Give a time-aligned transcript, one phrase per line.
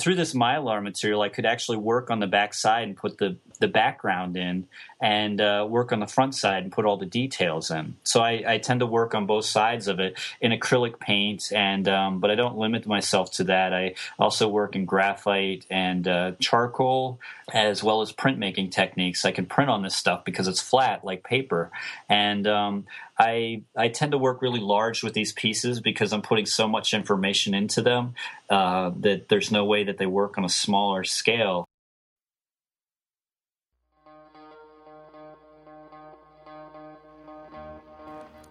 [0.00, 3.38] through this mylar material, I could actually work on the back side and put the
[3.60, 4.66] the background in,
[5.00, 7.96] and uh, work on the front side and put all the details in.
[8.02, 11.88] So I, I tend to work on both sides of it in acrylic paint, and
[11.88, 13.72] um, but I don't limit myself to that.
[13.72, 17.20] I also work in graphite and uh, charcoal,
[17.52, 19.24] as well as printmaking techniques.
[19.24, 21.70] I can print on this stuff because it's flat like paper,
[22.08, 22.86] and um,
[23.18, 26.94] I I tend to work really large with these pieces because I'm putting so much
[26.94, 28.14] information into them
[28.48, 31.66] uh, that there's no way that they work on a smaller scale.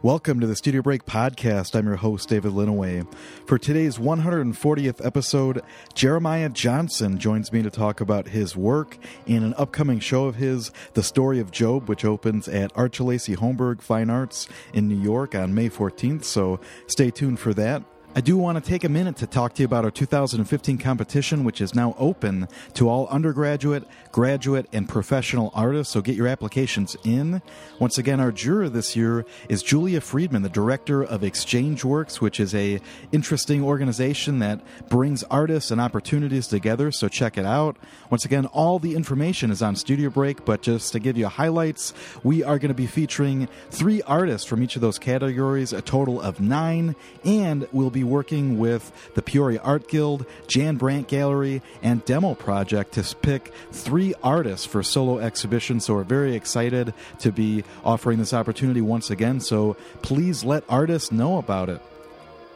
[0.02, 1.76] Welcome to the Studio Break podcast.
[1.76, 3.06] I'm your host, David Linneweh.
[3.46, 5.62] For today's 140th episode,
[5.94, 10.72] Jeremiah Johnson joins me to talk about his work in an upcoming show of his,
[10.94, 15.54] The Story of Job, which opens at Arcilesi Homberg Fine Arts in New York on
[15.54, 16.24] May 14th.
[16.24, 17.84] So stay tuned for that.
[18.16, 21.44] I do want to take a minute to talk to you about our 2015 competition,
[21.44, 25.94] which is now open to all undergraduate, graduate, and professional artists.
[25.94, 27.44] So get your applications in.
[27.80, 32.40] Once again, our juror this year is Julia Friedman, the director of Exchange Works, which
[32.40, 36.92] is a interesting organization that brings artists and opportunities together.
[36.92, 37.78] So check it out.
[38.10, 41.94] Once again, all the information is on Studio Break, but just to give you highlights,
[42.24, 46.20] we are going to be featuring three artists from each of those categories, a total
[46.20, 51.62] of nine, and we'll be be working with the Peoria Art Guild, Jan Brandt Gallery,
[51.84, 55.86] and Demo Project to pick three artists for solo exhibitions.
[55.86, 59.42] So we're very excited to be offering this opportunity once again.
[59.42, 61.82] So please let artists know about it.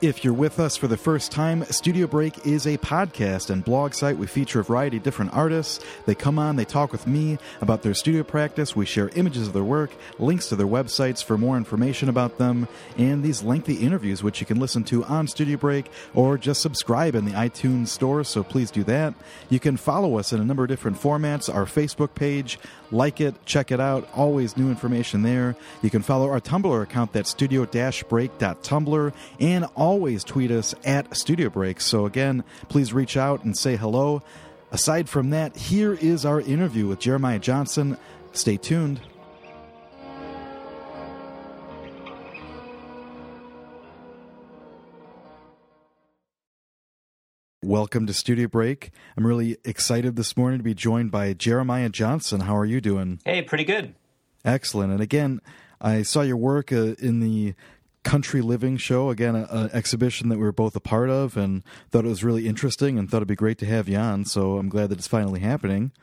[0.04, 3.94] If you're with us for the first time, Studio Break is a podcast and blog
[3.94, 4.18] site.
[4.18, 5.82] We feature a variety of different artists.
[6.06, 8.76] They come on, they talk with me about their studio practice.
[8.76, 12.68] We share images of their work, links to their websites for more information about them,
[12.98, 17.16] and these lengthy interviews, which you can listen to on Studio Break or just subscribe
[17.16, 18.26] in the iTunes store.
[18.26, 19.14] So please do that.
[19.48, 22.60] You can follow us in a number of different formats our Facebook page,
[22.94, 24.08] like it, check it out.
[24.16, 25.56] Always new information there.
[25.82, 31.50] You can follow our Tumblr account, that's studio break.tumblr, and always tweet us at Studio
[31.50, 31.82] Break.
[31.82, 34.22] So, again, please reach out and say hello.
[34.72, 37.98] Aside from that, here is our interview with Jeremiah Johnson.
[38.32, 39.02] Stay tuned.
[47.64, 48.92] Welcome to Studio Break.
[49.16, 52.42] I'm really excited this morning to be joined by Jeremiah Johnson.
[52.42, 53.22] How are you doing?
[53.24, 53.96] Hey, pretty good.
[54.44, 54.92] Excellent.
[54.92, 55.40] And again,
[55.80, 57.54] I saw your work uh, in the
[58.04, 62.04] Country Living show, again, an exhibition that we were both a part of, and thought
[62.04, 64.26] it was really interesting and thought it'd be great to have you on.
[64.26, 65.94] So I'm glad that it's finally happening.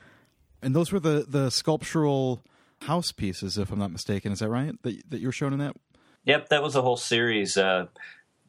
[0.63, 2.43] And those were the, the sculptural
[2.81, 4.33] house pieces, if I'm not mistaken.
[4.33, 4.73] Is that right?
[4.83, 5.77] That, that you were shown in that?
[6.25, 7.59] Yep, that was a whole series.
[7.59, 7.89] Uh,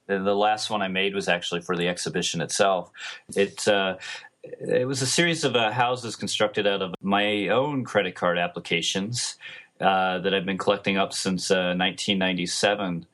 [0.07, 2.91] the last one I made was actually for the exhibition itself.
[3.35, 3.97] It uh,
[4.43, 9.37] it was a series of uh, houses constructed out of my own credit card applications
[9.79, 13.05] uh, that I've been collecting up since 1997.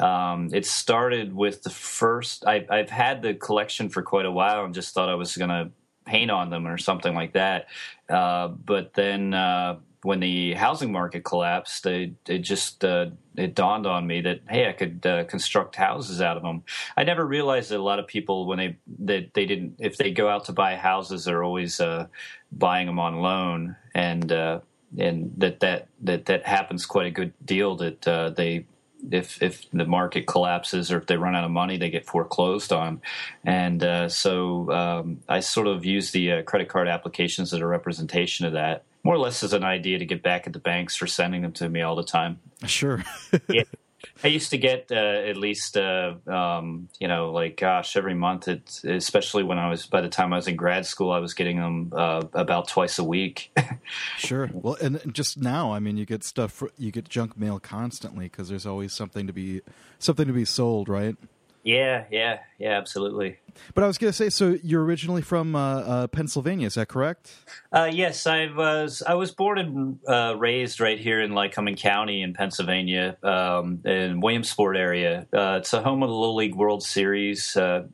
[0.00, 2.46] Uh, um, it started with the first.
[2.46, 5.50] I, have had the collection for quite a while and just thought I was going
[5.50, 5.70] to
[6.04, 7.66] paint on them or something like that.
[8.08, 13.86] Uh, but then uh, when the housing market collapsed, it, it just uh, it dawned
[13.86, 16.64] on me that hey, I could uh, construct houses out of them.
[16.96, 20.10] I never realized that a lot of people when they that they didn't if they
[20.10, 22.08] go out to buy houses, they're always uh,
[22.50, 24.60] buying them on loan, and uh,
[24.98, 27.76] and that that that that happens quite a good deal.
[27.76, 28.66] That uh, they
[29.08, 32.72] if if the market collapses or if they run out of money, they get foreclosed
[32.72, 33.00] on.
[33.44, 37.66] And uh, so um, I sort of use the uh, credit card applications as a
[37.66, 40.96] representation of that more or less as an idea to get back at the banks
[40.96, 42.38] for sending them to me all the time.
[42.66, 43.02] Sure.
[43.48, 43.64] yeah.
[44.24, 48.48] I used to get uh, at least, uh, um, you know, like gosh, every month.
[48.48, 51.34] It, especially when I was by the time I was in grad school, I was
[51.34, 53.56] getting them uh, about twice a week.
[54.18, 54.50] sure.
[54.52, 56.62] Well, and just now, I mean, you get stuff.
[56.76, 59.62] You get junk mail constantly because there's always something to be
[59.98, 61.16] something to be sold, right?
[61.62, 63.38] Yeah, yeah, yeah, absolutely.
[63.74, 66.88] But I was going to say, so you're originally from uh, uh, Pennsylvania, is that
[66.88, 67.32] correct?
[67.72, 69.02] Uh, yes, I was.
[69.06, 74.20] I was born and uh, raised right here in Lycoming County in Pennsylvania, um, in
[74.20, 75.26] Williamsport area.
[75.32, 77.84] Uh, it's a home of the Little League World Series uh,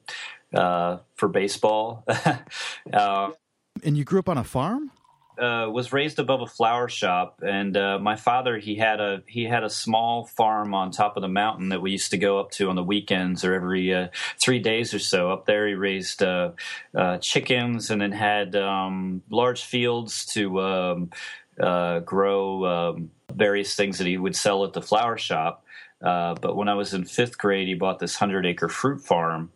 [0.52, 2.04] for baseball.
[2.92, 4.90] and you grew up on a farm?
[5.38, 9.44] Uh, was raised above a flower shop, and uh, my father he had a he
[9.44, 12.50] had a small farm on top of the mountain that we used to go up
[12.50, 14.08] to on the weekends or every uh,
[14.40, 15.30] three days or so.
[15.30, 16.52] Up there, he raised uh,
[16.94, 21.10] uh, chickens and then had um, large fields to um,
[21.60, 25.64] uh, grow um, various things that he would sell at the flower shop.
[26.00, 29.52] but when I was in fifth grade, he bought this hundred acre fruit farm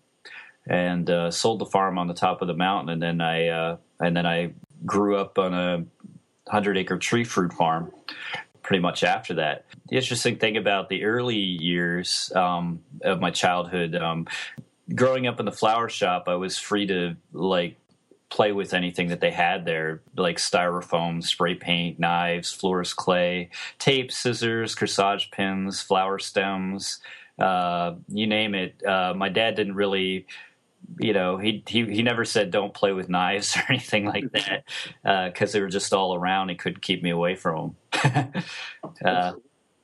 [0.66, 4.26] and sold the farm on the top of the mountain, and then I and then
[4.26, 4.52] I
[4.84, 5.84] grew up on a
[6.48, 7.92] hundred acre tree fruit farm.
[8.62, 9.64] Pretty much after that.
[9.88, 14.28] The interesting thing about the early years um, of my childhood, um,
[14.94, 17.76] growing up in the flower shop, I was free to like
[18.30, 24.10] play with anything that they had there, like styrofoam, spray paint, knives, florist clay, tape,
[24.10, 27.00] scissors, corsage pins, flower stems,
[27.38, 28.82] uh, you name it.
[28.86, 30.26] Uh, my dad didn't really
[30.98, 34.64] you know, he he he never said don't play with knives or anything like that
[35.32, 36.48] because uh, they were just all around.
[36.48, 38.32] He couldn't keep me away from them.
[39.04, 39.32] uh,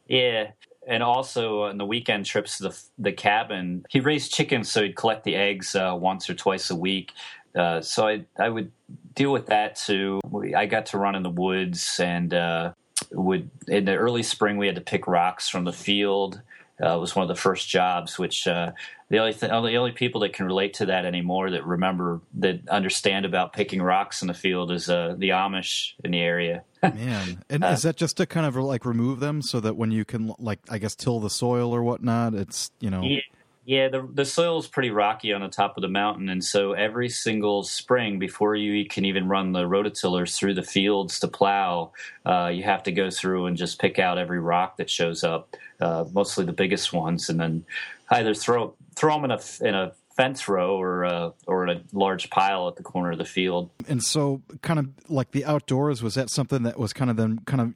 [0.06, 0.52] yeah,
[0.86, 4.96] and also on the weekend trips to the the cabin, he raised chickens, so he'd
[4.96, 7.12] collect the eggs uh, once or twice a week.
[7.54, 8.72] Uh, so I I would
[9.14, 10.20] deal with that too.
[10.56, 12.72] I got to run in the woods and uh,
[13.12, 16.40] would in the early spring we had to pick rocks from the field.
[16.80, 18.70] Uh, was one of the first jobs, which uh,
[19.10, 22.68] the only th- the only people that can relate to that anymore that remember that
[22.68, 26.64] understand about picking rocks in the field is uh, the Amish in the area.
[26.82, 30.04] Man, and is that just to kind of like remove them so that when you
[30.04, 33.02] can like I guess till the soil or whatnot, it's you know.
[33.02, 33.20] Yeah.
[33.64, 36.72] Yeah, the the soil is pretty rocky on the top of the mountain, and so
[36.72, 41.92] every single spring, before you can even run the rototillers through the fields to plow,
[42.24, 45.54] uh, you have to go through and just pick out every rock that shows up,
[45.82, 47.66] uh, mostly the biggest ones, and then
[48.10, 51.82] either throw throw them in a in a fence row or uh, or in a
[51.92, 53.70] large pile at the corner of the field.
[53.88, 57.40] And so, kind of like the outdoors, was that something that was kind of then
[57.46, 57.74] kind of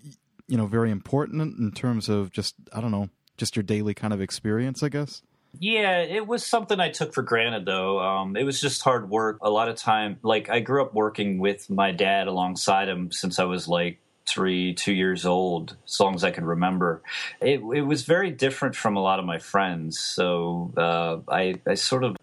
[0.48, 4.12] you know very important in terms of just I don't know just your daily kind
[4.12, 5.22] of experience, I guess.
[5.58, 8.00] Yeah, it was something I took for granted, though.
[8.00, 9.38] Um, it was just hard work.
[9.42, 13.38] A lot of time, like I grew up working with my dad alongside him since
[13.38, 17.02] I was like three, two years old, as long as I can remember.
[17.40, 19.98] It, it was very different from a lot of my friends.
[19.98, 22.16] So uh, I, I sort of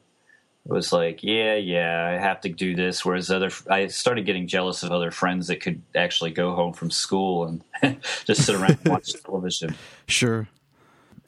[0.66, 3.04] was like, yeah, yeah, I have to do this.
[3.04, 6.92] Whereas other, I started getting jealous of other friends that could actually go home from
[6.92, 9.76] school and just sit around and watch television.
[10.08, 10.48] Sure.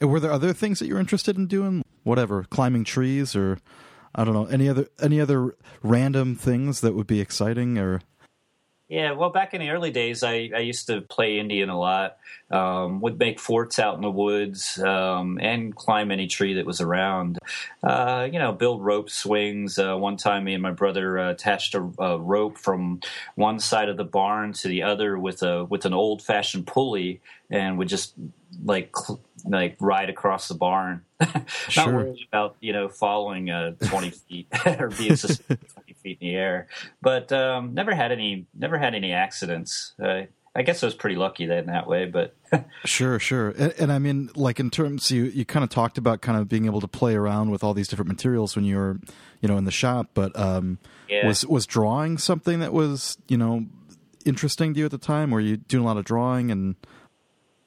[0.00, 1.84] Were there other things that you're interested in doing?
[2.02, 3.58] Whatever, climbing trees or
[4.14, 8.00] I don't know any other any other random things that would be exciting or
[8.92, 12.18] yeah, well, back in the early days, I, I used to play Indian a lot.
[12.50, 16.82] Um, would make forts out in the woods um, and climb any tree that was
[16.82, 17.38] around.
[17.82, 19.78] Uh, you know, build rope swings.
[19.78, 23.00] Uh, one time, me and my brother uh, attached a, a, rope from
[23.34, 27.22] one side of the barn to the other with a with an old fashioned pulley,
[27.48, 28.12] and would just
[28.62, 31.02] like cl- like ride across the barn.
[31.20, 31.92] Not sure.
[31.92, 35.68] worried about you know following uh, twenty feet or being suspended
[36.02, 36.66] feet in the air,
[37.00, 39.94] but um, never had any never had any accidents.
[40.02, 40.22] Uh,
[40.54, 42.36] I guess I was pretty lucky in that way, but
[42.84, 43.50] sure, sure.
[43.50, 46.48] And, and, I mean, like in terms, you you kind of talked about kind of
[46.48, 49.00] being able to play around with all these different materials when you were,
[49.40, 50.10] you know, in the shop.
[50.12, 50.78] But um,
[51.08, 51.26] yeah.
[51.26, 53.64] was was drawing something that was you know
[54.26, 55.30] interesting to you at the time?
[55.30, 56.76] Were you doing a lot of drawing and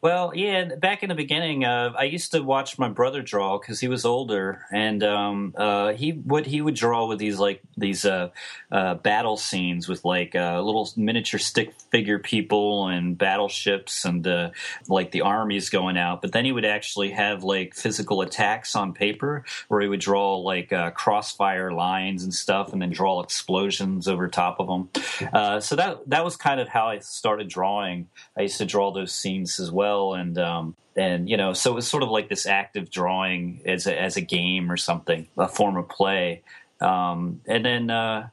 [0.05, 0.65] well, yeah.
[0.75, 4.05] Back in the beginning, uh, I used to watch my brother draw because he was
[4.05, 8.29] older, and um, uh, he would he would draw with these like these uh,
[8.71, 14.51] uh battle scenes with like uh, little miniature stick figure people and battleships and uh,
[14.87, 16.21] like the armies going out.
[16.21, 20.37] But then he would actually have like physical attacks on paper, where he would draw
[20.37, 25.61] like crossfire lines and stuff, and then draw explosions over top of them.
[25.63, 28.07] so that that was kind of how I started drawing.
[28.37, 31.71] I used to draw those scenes as well well, and um, and you know, so
[31.71, 35.27] it was sort of like this active drawing as a, as a game or something,
[35.37, 36.43] a form of play.
[36.81, 38.29] Um, and then uh,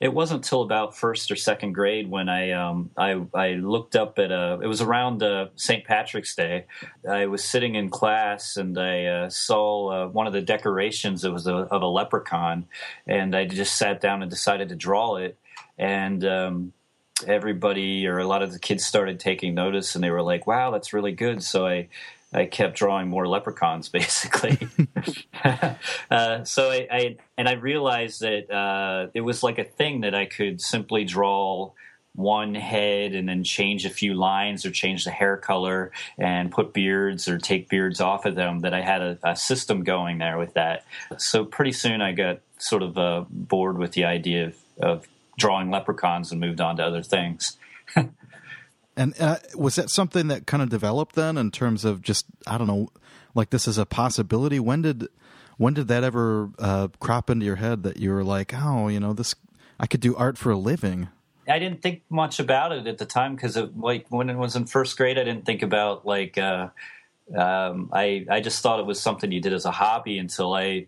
[0.00, 4.18] it wasn't until about first or second grade when I um, I, I looked up
[4.18, 4.58] at a.
[4.62, 5.84] It was around uh, St.
[5.84, 6.66] Patrick's Day.
[7.08, 11.24] I was sitting in class and I uh, saw uh, one of the decorations.
[11.24, 12.66] It was a, of a leprechaun,
[13.06, 15.38] and I just sat down and decided to draw it.
[15.78, 16.72] And um,
[17.26, 20.70] everybody or a lot of the kids started taking notice and they were like, wow,
[20.70, 21.42] that's really good.
[21.42, 21.88] So I,
[22.32, 24.58] I kept drawing more leprechauns basically.
[26.10, 30.14] uh, so I, I, and I realized that uh, it was like a thing that
[30.14, 31.72] I could simply draw
[32.14, 36.72] one head and then change a few lines or change the hair color and put
[36.72, 40.38] beards or take beards off of them that I had a, a system going there
[40.38, 40.86] with that.
[41.18, 45.08] So pretty soon I got sort of uh, bored with the idea of, of
[45.38, 47.56] drawing leprechauns and moved on to other things.
[48.96, 52.58] and uh, was that something that kind of developed then in terms of just I
[52.58, 52.88] don't know,
[53.34, 54.58] like this is a possibility?
[54.58, 55.08] When did
[55.56, 59.00] when did that ever uh, crop into your head that you were like, oh, you
[59.00, 59.34] know, this
[59.78, 61.08] I could do art for a living?
[61.48, 64.66] I didn't think much about it at the time because, like, when it was in
[64.66, 66.38] first grade, I didn't think about like.
[66.38, 66.68] Uh,
[67.36, 70.86] um, I I just thought it was something you did as a hobby until I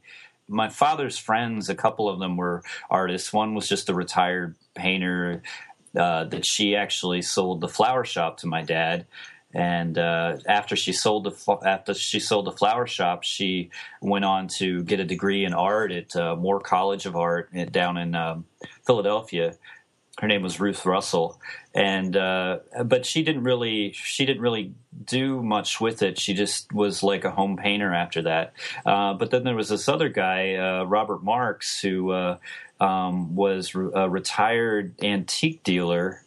[0.49, 3.33] my father's friends, a couple of them were artists.
[3.33, 5.43] One was just a retired painter
[5.97, 9.07] uh, that she actually sold the flower shop to my dad.
[9.55, 13.71] And uh, after she sold the after she sold the flower shop, she
[14.03, 17.97] went on to get a degree in art at uh, Moore College of Art down
[17.97, 18.45] in um,
[18.87, 19.55] Philadelphia
[20.21, 21.41] her name was Ruth Russell,
[21.75, 26.19] and uh, but she didn't really she didn't really do much with it.
[26.19, 28.53] She just was like a home painter after that.
[28.85, 32.39] Uh, but then there was this other guy, uh, Robert Marks, who uh,
[32.81, 36.23] um, was a retired antique dealer,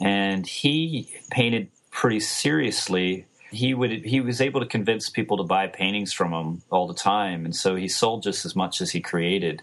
[0.00, 3.26] and he painted pretty seriously.
[3.50, 6.94] He would he was able to convince people to buy paintings from him all the
[6.94, 9.60] time, and so he sold just as much as he created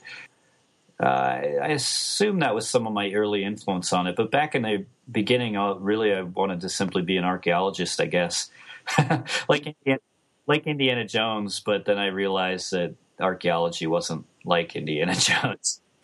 [1.01, 4.15] uh, I assume that was some of my early influence on it.
[4.15, 8.05] But back in the beginning, I really I wanted to simply be an archaeologist, I
[8.05, 8.51] guess,
[9.49, 10.01] like Indiana,
[10.45, 11.59] like Indiana Jones.
[11.59, 15.81] But then I realized that archaeology wasn't like Indiana Jones.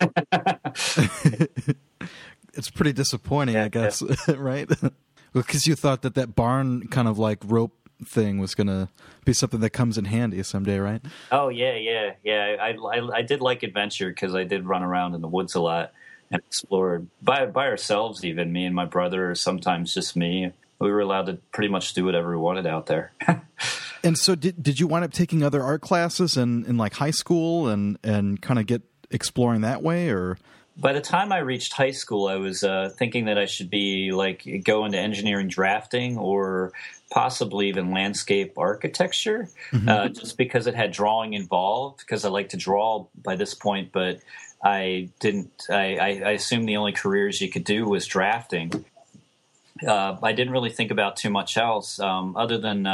[2.54, 4.34] it's pretty disappointing, I guess, yeah.
[4.36, 4.68] right?
[5.32, 8.88] Because you thought that that barn kind of like rope thing was going to
[9.24, 11.00] be something that comes in handy someday, right?
[11.30, 12.56] Oh yeah, yeah, yeah.
[12.60, 15.60] I I, I did like adventure because I did run around in the woods a
[15.60, 15.92] lot
[16.30, 18.24] and explored by by ourselves.
[18.24, 20.52] Even me and my brother, or sometimes just me.
[20.80, 23.12] We were allowed to pretty much do whatever we wanted out there.
[24.04, 27.10] and so, did did you wind up taking other art classes in in like high
[27.10, 30.38] school and and kind of get exploring that way, or?
[30.78, 34.12] By the time I reached high school, I was uh, thinking that I should be
[34.12, 36.72] like go into engineering drafting or
[37.10, 39.88] possibly even landscape architecture, mm-hmm.
[39.88, 41.98] uh, just because it had drawing involved.
[41.98, 44.20] Because I like to draw by this point, but
[44.62, 45.64] I didn't.
[45.68, 48.84] I, I, I assumed the only careers you could do was drafting.
[49.84, 52.86] Uh, I didn't really think about too much else um, other than.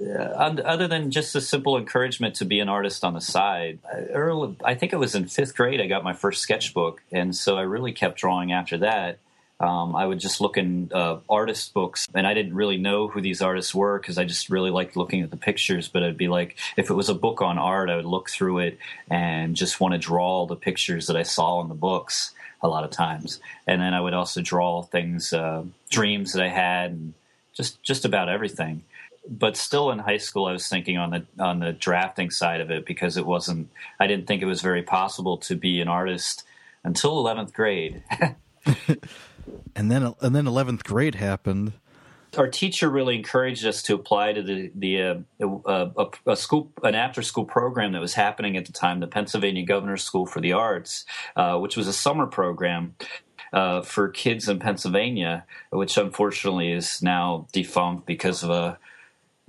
[0.00, 3.78] Other than just a simple encouragement to be an artist on the side,
[4.12, 7.56] early, I think it was in fifth grade I got my first sketchbook, and so
[7.56, 9.18] I really kept drawing after that.
[9.60, 13.20] Um, I would just look in uh, artist books, and I didn't really know who
[13.20, 15.86] these artists were because I just really liked looking at the pictures.
[15.86, 18.60] But I'd be like if it was a book on art, I would look through
[18.60, 18.78] it
[19.10, 22.84] and just want to draw the pictures that I saw in the books a lot
[22.84, 23.38] of times.
[23.66, 27.12] And then I would also draw things, uh, dreams that I had, and
[27.52, 28.84] just just about everything.
[29.28, 32.70] But still in high school, I was thinking on the on the drafting side of
[32.70, 33.70] it because it wasn't.
[33.98, 36.44] I didn't think it was very possible to be an artist
[36.84, 38.02] until eleventh grade.
[39.76, 41.72] and then and then 11th grade happened
[42.38, 46.70] our teacher really encouraged us to apply to the the uh, uh, a, a, school
[46.82, 50.40] an after school program that was happening at the time, the Pennsylvania Governor's School for
[50.40, 51.04] the Arts,
[51.36, 52.94] uh, which was a summer program.
[53.52, 58.78] Uh, for kids in Pennsylvania, which unfortunately is now defunct because of a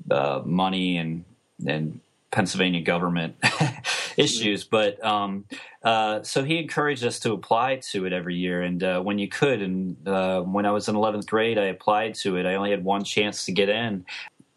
[0.09, 1.25] uh, money and
[1.65, 1.99] and
[2.31, 3.35] Pennsylvania government
[4.17, 4.63] issues.
[4.63, 5.45] But um,
[5.83, 9.27] uh, so he encouraged us to apply to it every year, and uh, when you
[9.27, 9.61] could.
[9.61, 12.45] And uh, when I was in 11th grade, I applied to it.
[12.45, 14.05] I only had one chance to get in.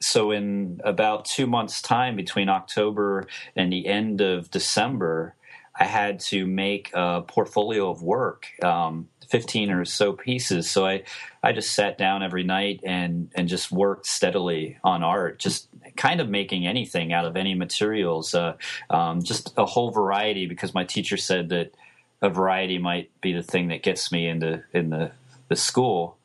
[0.00, 5.34] So in about two months' time, between October and the end of December,
[5.78, 8.46] I had to make a portfolio of work.
[8.62, 10.70] Um, 15 or so pieces.
[10.70, 11.02] So I,
[11.42, 16.20] I just sat down every night and, and just worked steadily on art, just kind
[16.20, 18.56] of making anything out of any materials, uh,
[18.90, 21.74] um, just a whole variety because my teacher said that
[22.22, 25.12] a variety might be the thing that gets me into in the,
[25.48, 26.16] the school.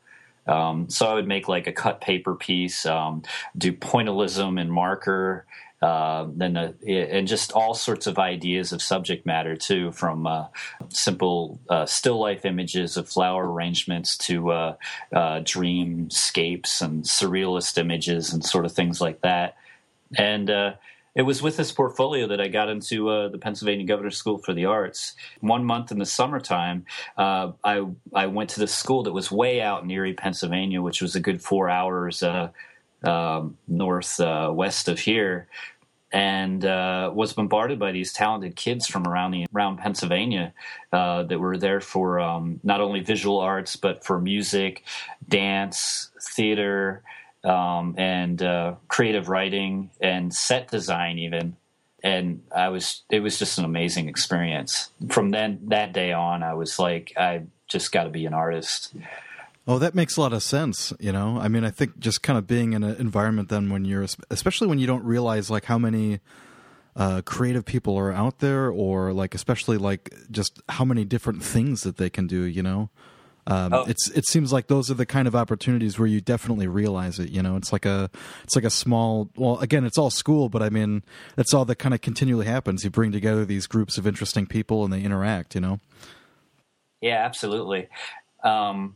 [0.48, 3.24] Um, so I would make like a cut paper piece, um,
[3.58, 5.46] do pointillism and marker,
[5.82, 10.48] uh, then uh, and just all sorts of ideas of subject matter too, from uh,
[10.90, 14.76] simple uh, still life images of flower arrangements to uh,
[15.14, 19.56] uh, dreamscapes and surrealist images and sort of things like that.
[20.18, 20.50] And
[21.16, 24.54] it was with this portfolio that I got into uh, the Pennsylvania Governor's School for
[24.54, 25.16] the Arts.
[25.42, 26.86] One month in the summertime,
[27.18, 31.02] uh, I I went to the school that was way out in Erie, Pennsylvania, which
[31.02, 32.52] was a good four hours uh,
[33.04, 35.48] um, north uh, west of here,
[36.12, 40.54] and uh, was bombarded by these talented kids from around the around Pennsylvania
[40.92, 44.84] uh, that were there for um, not only visual arts but for music,
[45.28, 47.04] dance, theater,
[47.44, 51.56] um, and uh, creative writing and set design even.
[52.02, 54.90] And I was it was just an amazing experience.
[55.10, 58.94] From then that day on, I was like, I just got to be an artist.
[59.70, 60.94] Oh, that makes a lot of sense.
[61.00, 63.86] You know, I mean, I think just kind of being in an environment then when
[63.86, 66.22] you're, especially when you don't realize like how many
[66.96, 71.84] uh, creative people are out there, or like especially like just how many different things
[71.84, 72.46] that they can do.
[72.46, 72.90] You know,
[73.46, 73.86] um, oh.
[73.88, 77.30] it's it seems like those are the kind of opportunities where you definitely realize it.
[77.30, 78.10] You know, it's like a
[78.46, 79.30] it's like a small.
[79.36, 81.04] Well, again, it's all school, but I mean,
[81.36, 82.84] that's all that kind of continually happens.
[82.84, 85.54] You bring together these groups of interesting people, and they interact.
[85.54, 85.80] You know.
[87.02, 87.88] Yeah, absolutely.
[88.44, 88.96] Um,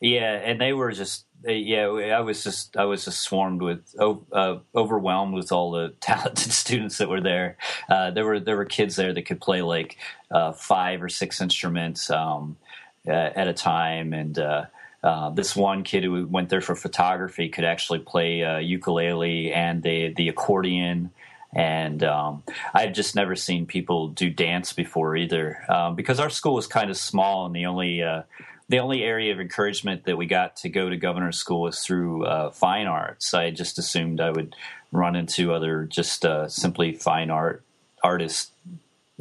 [0.00, 1.86] yeah, and they were just yeah.
[1.86, 6.98] I was just I was just swarmed with uh, overwhelmed with all the talented students
[6.98, 7.56] that were there.
[7.88, 9.96] Uh, there were there were kids there that could play like
[10.30, 12.56] uh, five or six instruments um,
[13.06, 14.66] at a time, and uh,
[15.02, 19.82] uh, this one kid who went there for photography could actually play uh, ukulele and
[19.82, 21.10] the the accordion
[21.54, 22.42] and um,
[22.74, 26.90] I've just never seen people do dance before either, um, because our school was kind
[26.90, 28.22] of small, and the only uh,
[28.68, 32.26] the only area of encouragement that we got to go to governor's school was through
[32.26, 33.32] uh, fine arts.
[33.32, 34.54] I just assumed I would
[34.92, 37.64] run into other just uh, simply fine art
[38.02, 38.52] artists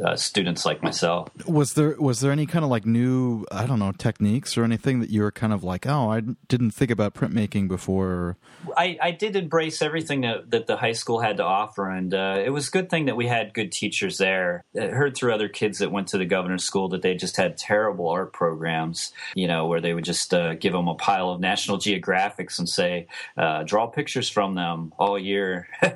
[0.04, 1.30] uh, students like myself.
[1.48, 5.00] Was there was there any kind of like new I don't know techniques or anything
[5.00, 8.38] that you were kind of like oh I didn't think about printmaking before?
[8.76, 12.42] I, I did embrace everything that, that the high school had to offer, and uh,
[12.44, 14.64] it was a good thing that we had good teachers there.
[14.80, 17.58] I heard through other kids that went to the governor's school that they just had
[17.58, 21.40] terrible art programs, you know, where they would just uh, give them a pile of
[21.40, 25.68] National Geographics and say uh, draw pictures from them all year.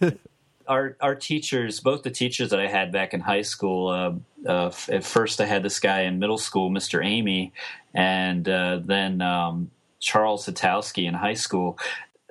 [0.68, 3.88] our our teachers, both the teachers that I had back in high school.
[3.88, 7.04] Uh, uh, at first, I had this guy in middle school, Mr.
[7.04, 7.52] Amy,
[7.94, 9.70] and uh, then um,
[10.00, 11.78] Charles Satowski in high school.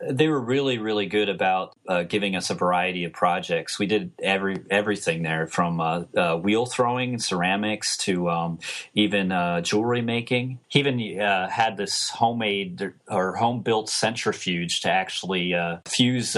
[0.10, 3.80] They were really, really good about uh, giving us a variety of projects.
[3.80, 8.60] We did every everything there, from uh, uh, wheel throwing, ceramics, to um,
[8.94, 9.30] even
[9.64, 10.60] jewelry making.
[10.68, 15.56] He even had this homemade or home built centrifuge to actually
[15.88, 16.36] fuse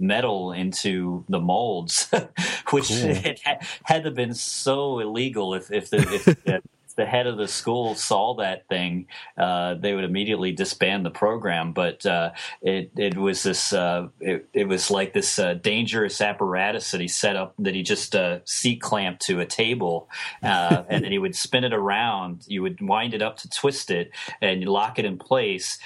[0.00, 2.08] metal into the molds,
[2.70, 3.10] which cool.
[3.10, 6.62] it had, had to been so illegal if if the if,
[7.00, 9.06] the head of the school saw that thing,
[9.38, 11.72] uh, they would immediately disband the program.
[11.72, 16.90] But uh, it it was this uh, it, it, was like this uh, dangerous apparatus
[16.90, 20.10] that he set up that he just uh, seat clamped to a table,
[20.42, 22.44] uh, and then he would spin it around.
[22.46, 24.10] You would wind it up to twist it,
[24.42, 25.78] and you lock it in place.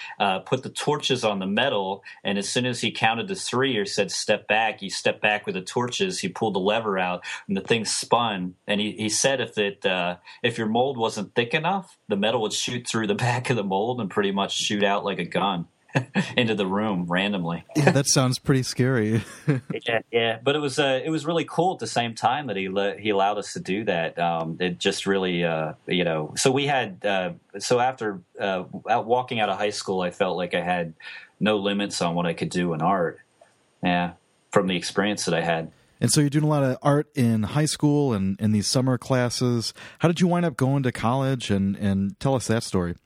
[0.46, 3.84] put the torches on the metal, and as soon as he counted to three or
[3.84, 6.18] said step back, he stepped back with the torches.
[6.18, 8.56] He pulled the lever out, and the thing spun.
[8.66, 9.86] And he, he said if it
[10.42, 13.62] if your mold wasn't thick enough, the metal would shoot through the back of the
[13.62, 15.66] mold and pretty much shoot out like a gun.
[16.36, 17.64] into the room randomly.
[17.76, 19.22] yeah, that sounds pretty scary.
[19.86, 22.56] yeah, yeah, but it was uh, it was really cool at the same time that
[22.56, 24.18] he le- he allowed us to do that.
[24.18, 29.06] Um, it just really, uh, you know, so we had uh, so after uh, out
[29.06, 30.94] walking out of high school, I felt like I had
[31.38, 33.20] no limits on what I could do in art.
[33.80, 34.14] Yeah,
[34.50, 35.70] from the experience that I had.
[36.00, 38.98] And so you're doing a lot of art in high school and in these summer
[38.98, 39.72] classes.
[40.00, 41.50] How did you wind up going to college?
[41.50, 42.96] And and tell us that story.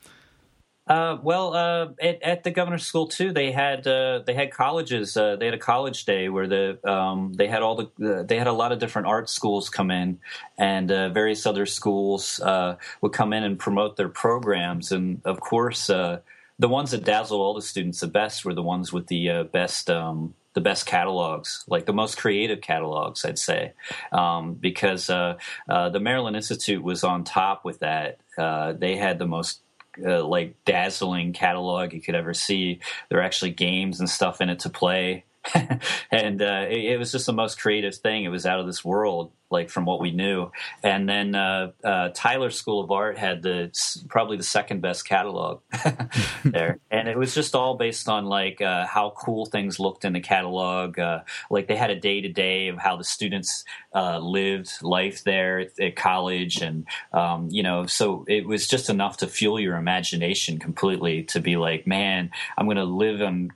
[0.88, 5.18] Uh, well, uh, at, at, the governor's school too, they had uh, they had colleges.
[5.18, 8.46] Uh, they had a college day where the um, they had all the they had
[8.46, 10.18] a lot of different art schools come in,
[10.56, 14.90] and uh, various other schools uh, would come in and promote their programs.
[14.90, 16.22] And of course, the
[16.60, 20.32] ones that dazzled all the students the best were the ones with the best um,
[20.58, 23.74] the best catalogs, like the most creative catalogs, I'd say,
[24.10, 25.36] um, because uh,
[25.68, 28.18] uh, the Maryland Institute was on top with that.
[28.36, 29.60] Uh, they had the most
[30.04, 32.80] uh, like dazzling catalog you could ever see.
[33.08, 35.26] There are actually games and stuff in it to play.
[36.10, 38.24] and uh, it, it, was just the most creative thing.
[38.24, 40.50] It was out of this world, like from what we knew.
[40.82, 43.70] And then uh, uh, Tyler School of Art had the
[44.08, 45.60] probably the second best catalog
[46.44, 50.12] there, and it was just all based on like uh, how cool things looked in
[50.12, 50.98] the catalog.
[50.98, 55.24] Uh, like they had a day to day of how the students uh, lived life
[55.24, 59.60] there at, at college, and um, you know, so it was just enough to fuel
[59.60, 63.52] your imagination completely to be like, man, I'm going to live on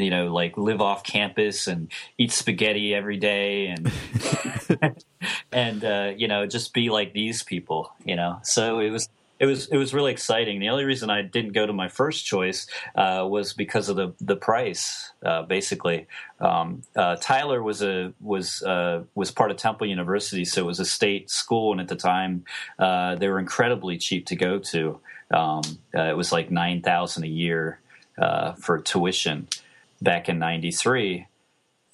[0.00, 3.92] you know, like live off campus and eat spaghetti every day and
[5.52, 8.40] and uh, you know, just be like these people, you know.
[8.42, 9.08] So it was
[9.38, 10.60] it was it was really exciting.
[10.60, 14.14] The only reason I didn't go to my first choice uh, was because of the
[14.20, 15.12] the price.
[15.24, 16.06] Uh, basically,
[16.40, 20.80] um, uh, Tyler was a was uh, was part of Temple University, so it was
[20.80, 22.44] a state school, and at the time
[22.78, 25.00] uh, they were incredibly cheap to go to.
[25.30, 25.62] Um,
[25.94, 27.80] uh, it was like nine thousand a year
[28.58, 29.46] for tuition
[30.00, 31.26] back in '93,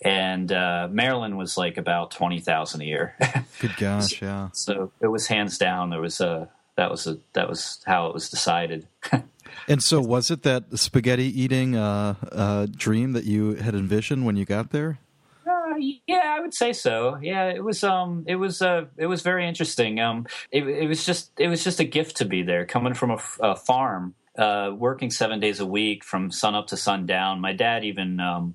[0.02, 3.16] and uh, Maryland was like about twenty thousand a year.
[3.60, 4.48] Good gosh, yeah.
[4.52, 5.90] So it was hands down.
[5.90, 8.86] There was a that was a that was how it was decided.
[9.68, 14.36] and so, was it that spaghetti eating uh, uh, dream that you had envisioned when
[14.36, 14.98] you got there?
[15.46, 15.74] Uh,
[16.06, 17.18] yeah, I would say so.
[17.20, 20.00] Yeah, it was um, it was uh, it was very interesting.
[20.00, 23.10] Um, it, it was just it was just a gift to be there, coming from
[23.10, 27.40] a, a farm, uh, working seven days a week from sun up to sundown.
[27.40, 28.54] My dad even um,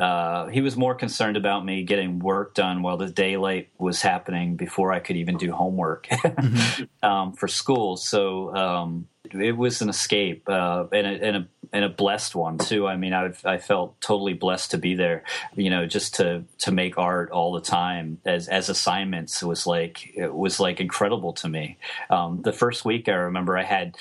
[0.00, 4.56] uh, he was more concerned about me getting work done while the daylight was happening
[4.56, 7.06] before I could even do homework mm-hmm.
[7.06, 7.96] um, for school.
[7.96, 12.58] So um, it was an escape uh, and, a, and, a, and a blessed one
[12.58, 12.86] too.
[12.86, 15.24] I mean, I, I felt totally blessed to be there.
[15.54, 20.14] You know, just to to make art all the time as as assignments was like
[20.14, 21.78] it was like incredible to me.
[22.10, 23.96] Um, the first week, I remember I had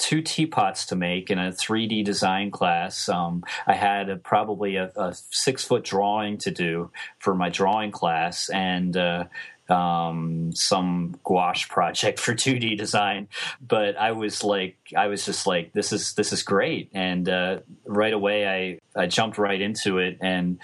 [0.00, 3.08] two teapots to make in a 3D design class.
[3.08, 7.92] Um, I had a, probably a, a, six foot drawing to do for my drawing
[7.92, 9.24] class and uh,
[9.68, 13.28] um, some gouache project for 2D design.
[13.60, 17.60] But I was like, I was just like, this is this is great, and uh,
[17.84, 20.58] right away I I jumped right into it and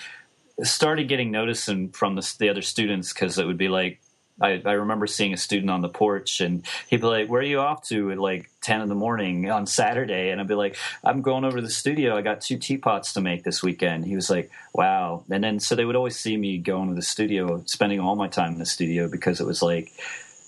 [0.62, 4.00] started getting noticed from the, the other students because it would be like
[4.40, 7.44] I, I, remember seeing a student on the porch and he'd be like, Where are
[7.44, 10.30] you off to at like 10 in the morning on Saturday?
[10.30, 12.16] And I'd be like, I'm going over to the studio.
[12.16, 14.04] I got two teapots to make this weekend.
[14.04, 15.24] He was like, Wow.
[15.30, 18.28] And then so they would always see me going to the studio, spending all my
[18.28, 19.90] time in the studio because it was like,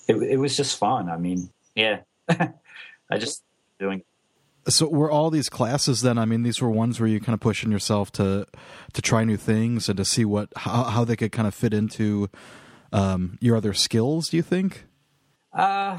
[0.07, 1.09] it, it was just fun.
[1.09, 2.01] I mean, yeah.
[2.29, 3.43] I just
[3.79, 4.03] doing
[4.69, 6.19] so were all these classes then?
[6.19, 8.47] I mean, these were ones where you kind of pushing yourself to
[8.93, 11.73] to try new things and to see what how, how they could kind of fit
[11.73, 12.29] into
[12.93, 14.29] um, your other skills?
[14.29, 14.85] Do you think?
[15.53, 15.99] Uh,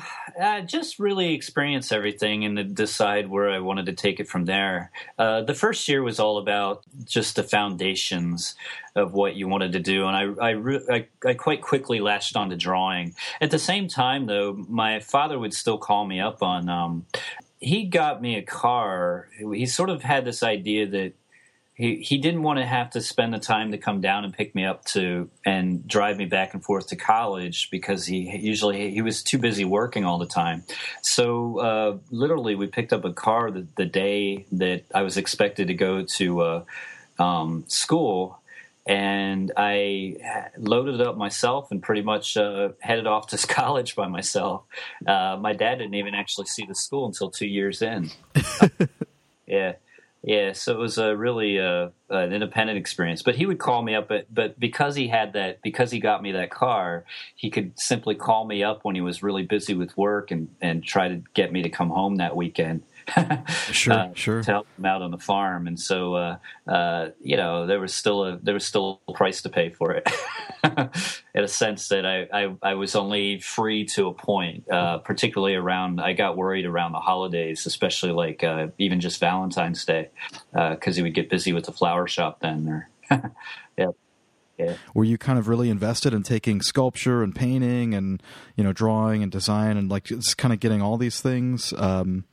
[0.66, 4.92] just really experience everything and decide where I wanted to take it from there.
[5.18, 8.56] Uh, the first year was all about just the foundations
[8.96, 12.36] of what you wanted to do, and I I, re- I, I quite quickly latched
[12.36, 13.16] on to drawing.
[13.42, 16.70] At the same time, though, my father would still call me up on.
[16.70, 17.06] Um,
[17.60, 19.28] he got me a car.
[19.54, 21.14] He sort of had this idea that
[21.80, 24.54] he he didn't want to have to spend the time to come down and pick
[24.54, 29.02] me up to and drive me back and forth to college because he usually he
[29.02, 30.66] was too busy working all the time.
[31.02, 35.68] So uh, literally, we picked up a car the, the, day that I was expected
[35.68, 36.64] to go to uh,
[37.18, 38.36] um, school.
[38.86, 44.08] And I loaded it up myself and pretty much uh, headed off to college by
[44.08, 44.64] myself.
[45.08, 48.10] Uh, my dad didn't even actually see the school until two years in.
[49.48, 49.74] yeah,
[50.22, 53.22] yeah, so it was a really uh, an independent experience.
[53.22, 56.22] But he would call me up, but, but because he had that, because he got
[56.22, 57.06] me that car,
[57.36, 60.84] he could simply call me up when he was really busy with work and, and
[60.84, 62.84] try to get me to come home that weekend.
[63.72, 64.44] sure, uh, sure.
[64.44, 67.94] To help them out on the farm, and so uh, uh, you know there was
[67.94, 70.08] still a there was still a price to pay for it.
[71.34, 75.56] In a sense that I, I, I was only free to a point, uh, particularly
[75.56, 76.02] around.
[76.02, 80.10] I got worried around the holidays, especially like uh, even just Valentine's Day,
[80.52, 82.68] because he would get busy with the flower shop then.
[82.68, 82.90] Or
[83.78, 83.88] yeah.
[84.58, 84.76] Yeah.
[84.94, 88.22] Were you kind of really invested in taking sculpture and painting and
[88.58, 91.74] you know drawing and design and like just kind of getting all these things?
[91.78, 92.26] Um,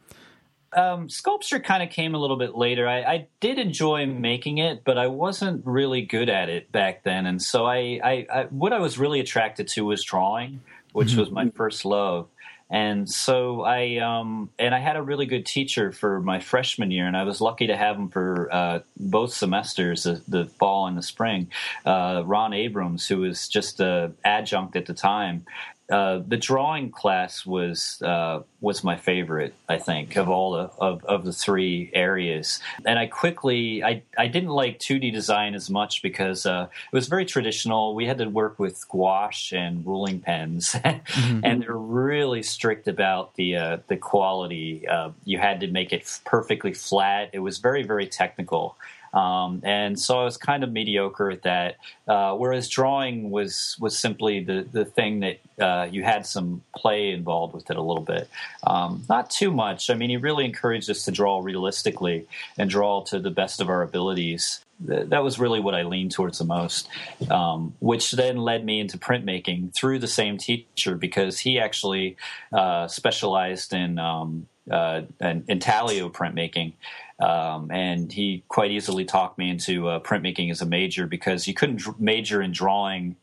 [0.72, 2.88] um, sculpture kind of came a little bit later.
[2.88, 7.26] I, I, did enjoy making it, but I wasn't really good at it back then.
[7.26, 10.60] And so I, I, I what I was really attracted to was drawing,
[10.92, 11.20] which mm-hmm.
[11.20, 12.28] was my first love.
[12.68, 17.06] And so I, um, and I had a really good teacher for my freshman year,
[17.06, 20.98] and I was lucky to have him for uh, both semesters, the, the, fall and
[20.98, 21.48] the spring.
[21.84, 25.46] Uh, Ron Abrams, who was just an adjunct at the time,
[25.88, 29.54] uh, the drawing class was uh, was my favorite.
[29.68, 34.26] I think of all the of, of the three areas, and I quickly I I
[34.26, 37.94] didn't like two D design as much because uh, it was very traditional.
[37.94, 41.40] We had to work with gouache and ruling pens, mm-hmm.
[41.44, 44.88] and they're really strict about the uh, the quality.
[44.88, 47.30] Uh, you had to make it perfectly flat.
[47.32, 48.76] It was very very technical.
[49.16, 51.76] Um, and so I was kind of mediocre at that.
[52.06, 57.10] Uh, whereas drawing was was simply the the thing that uh, you had some play
[57.10, 58.28] involved with it a little bit,
[58.66, 59.88] um, not too much.
[59.88, 62.26] I mean, he really encouraged us to draw realistically
[62.58, 64.60] and draw to the best of our abilities.
[64.78, 66.86] That was really what I leaned towards the most,
[67.30, 72.18] um, which then led me into printmaking through the same teacher because he actually
[72.52, 76.74] uh, specialized in um, uh, intaglio printmaking.
[77.18, 81.54] Um, and he quite easily talked me into uh, printmaking as a major because you
[81.54, 83.16] couldn't dr- major in drawing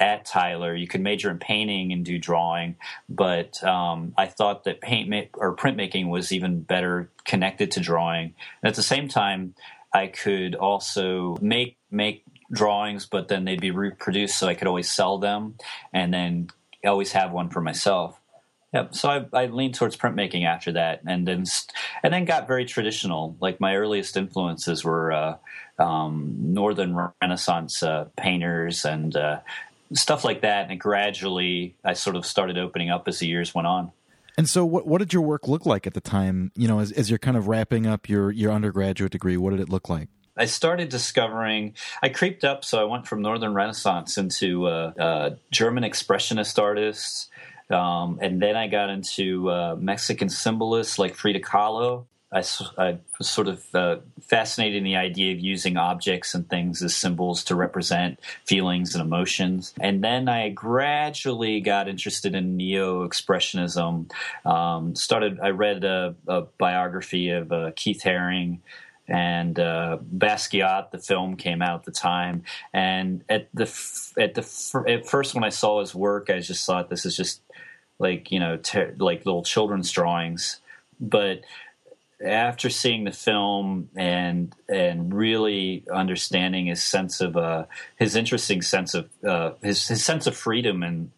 [0.00, 0.74] at Tyler.
[0.74, 2.76] You could major in painting and do drawing,
[3.08, 8.34] but um, I thought that paint ma- or printmaking was even better connected to drawing.
[8.62, 9.54] And at the same time,
[9.92, 14.90] I could also make make drawings, but then they'd be reproduced, so I could always
[14.90, 15.56] sell them,
[15.92, 16.50] and then
[16.84, 18.19] always have one for myself.
[18.72, 18.94] Yep.
[18.94, 21.44] So I, I leaned towards printmaking after that, and then
[22.04, 23.36] and then got very traditional.
[23.40, 25.36] Like my earliest influences were uh,
[25.80, 29.40] um, Northern Renaissance uh, painters and uh,
[29.92, 30.70] stuff like that.
[30.70, 33.92] And gradually, I sort of started opening up as the years went on.
[34.36, 36.52] And so, what what did your work look like at the time?
[36.54, 39.60] You know, as, as you're kind of wrapping up your your undergraduate degree, what did
[39.60, 40.08] it look like?
[40.36, 41.74] I started discovering.
[42.02, 47.28] I creeped up, so I went from Northern Renaissance into uh, uh, German Expressionist artists,
[47.70, 52.06] um, and then I got into uh, Mexican symbolists like Frida Kahlo.
[52.32, 52.44] I,
[52.78, 56.94] I was sort of uh, fascinated in the idea of using objects and things as
[56.94, 59.74] symbols to represent feelings and emotions.
[59.80, 64.12] And then I gradually got interested in neo expressionism.
[64.44, 65.40] Um, started.
[65.40, 68.60] I read a, a biography of uh, Keith Haring
[69.10, 72.44] and uh, Basquiat, the film came out at the time.
[72.72, 73.64] And at the
[74.16, 77.42] at the at first when I saw his work, I just thought this is just
[78.00, 80.60] like you know ter- like little children's drawings.
[80.98, 81.42] But
[82.24, 88.94] after seeing the film and and really understanding his sense of uh, his interesting sense
[88.94, 91.12] of uh, his his sense of freedom and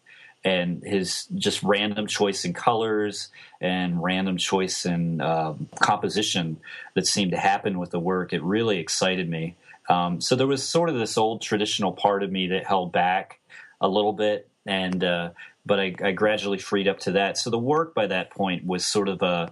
[0.45, 3.29] and his just random choice in colors
[3.61, 6.59] and random choice in um, composition
[6.95, 8.33] that seemed to happen with the work.
[8.33, 9.55] It really excited me.
[9.87, 13.39] Um, so there was sort of this old traditional part of me that held back
[13.79, 15.29] a little bit, and uh,
[15.65, 17.37] but I, I, gradually freed up to that.
[17.37, 19.51] So the work by that point was sort of a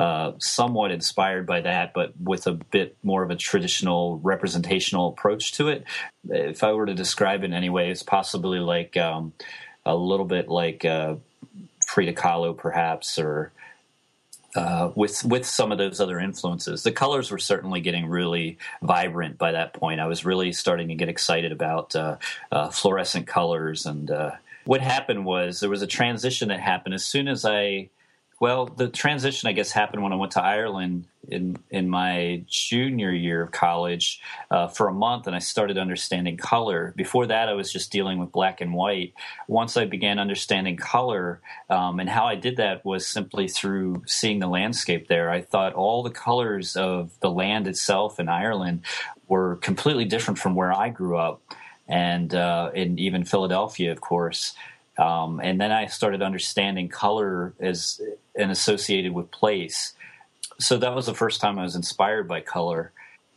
[0.00, 5.52] uh, somewhat inspired by that, but with a bit more of a traditional representational approach
[5.52, 5.84] to it.
[6.26, 9.34] If I were to describe it in any way, it's possibly like um,
[9.84, 11.16] a little bit like uh,
[11.86, 13.52] Frida Kahlo, perhaps, or
[14.54, 16.82] uh, with with some of those other influences.
[16.82, 20.00] The colors were certainly getting really vibrant by that point.
[20.00, 22.16] I was really starting to get excited about uh,
[22.50, 24.32] uh, fluorescent colors, and uh,
[24.70, 27.90] what happened was there was a transition that happened as soon as I
[28.38, 33.10] well, the transition, I guess, happened when I went to Ireland in in my junior
[33.10, 36.94] year of college uh, for a month, and I started understanding color.
[36.96, 39.12] Before that, I was just dealing with black and white.
[39.48, 44.38] Once I began understanding color, um, and how I did that was simply through seeing
[44.38, 45.30] the landscape there.
[45.30, 48.82] I thought all the colors of the land itself in Ireland
[49.26, 51.42] were completely different from where I grew up,
[51.90, 54.54] and uh, in even Philadelphia, of course.
[54.96, 58.00] Um, and then I started understanding color as
[58.36, 59.94] and associated with place.
[60.58, 62.92] So that was the first time I was inspired by color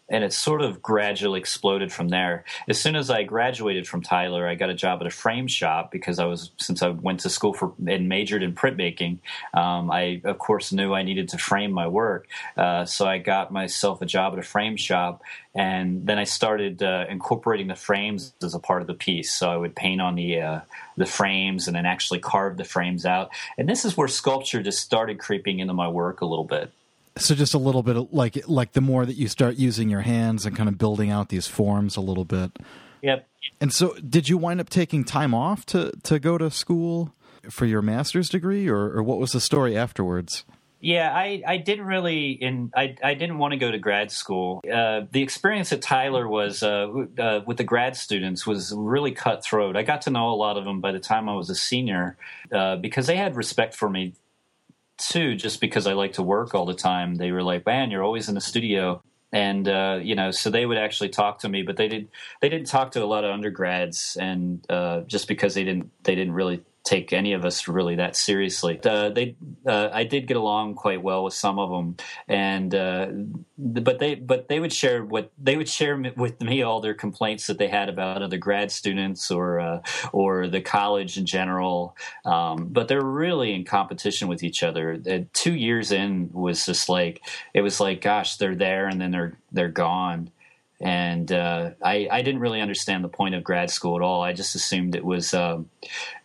[0.10, 2.44] and it sort of gradually exploded from there.
[2.68, 5.92] As soon as I graduated from Tyler, I got a job at a frame shop
[5.92, 9.20] because I was since I went to school for and majored in printmaking.
[9.54, 13.52] Um, I of course knew I needed to frame my work, uh, so I got
[13.52, 15.24] myself a job at a frame shop,
[15.56, 19.34] and then I started uh, incorporating the frames as a part of the piece.
[19.34, 20.60] So I would paint on the uh,
[20.98, 23.30] the frames and then actually carve the frames out.
[23.58, 26.72] And this is where sculpture just started creeping into my work a little bit
[27.18, 30.02] so just a little bit of like like the more that you start using your
[30.02, 32.58] hands and kind of building out these forms a little bit
[33.02, 33.28] yep
[33.62, 37.14] and so did you wind up taking time off to to go to school
[37.50, 40.46] for your master's degree or, or what was the story afterwards
[40.84, 44.62] yeah, I, I didn't really in I, I didn't want to go to grad school.
[44.70, 49.78] Uh, the experience at Tyler was uh, uh, with the grad students was really cutthroat.
[49.78, 52.18] I got to know a lot of them by the time I was a senior
[52.52, 54.12] uh, because they had respect for me
[55.08, 58.04] too, just because I like to work all the time, they were like, "Man, you're
[58.04, 61.64] always in the studio." And uh, you know, so they would actually talk to me,
[61.64, 62.10] but they did
[62.42, 66.16] they didn't talk to a lot of undergrads, and uh, just because they didn't they
[66.16, 68.80] didn't really take any of us really that seriously.
[68.84, 71.96] Uh, they, uh, I did get along quite well with some of them,
[72.28, 73.08] and uh,
[73.58, 77.48] but they, but they would share what they would share with me all their complaints
[77.48, 81.96] that they had about other grad students or uh, or the college in general.
[82.26, 84.98] Um, but they're really in competition with each other.
[85.34, 87.22] two years in was just like
[87.54, 90.32] it was like, gosh, they're there and then they're they're gone
[90.84, 94.22] and uh, I, I, didn't really understand the point of grad school at all.
[94.22, 95.70] I just assumed it was um,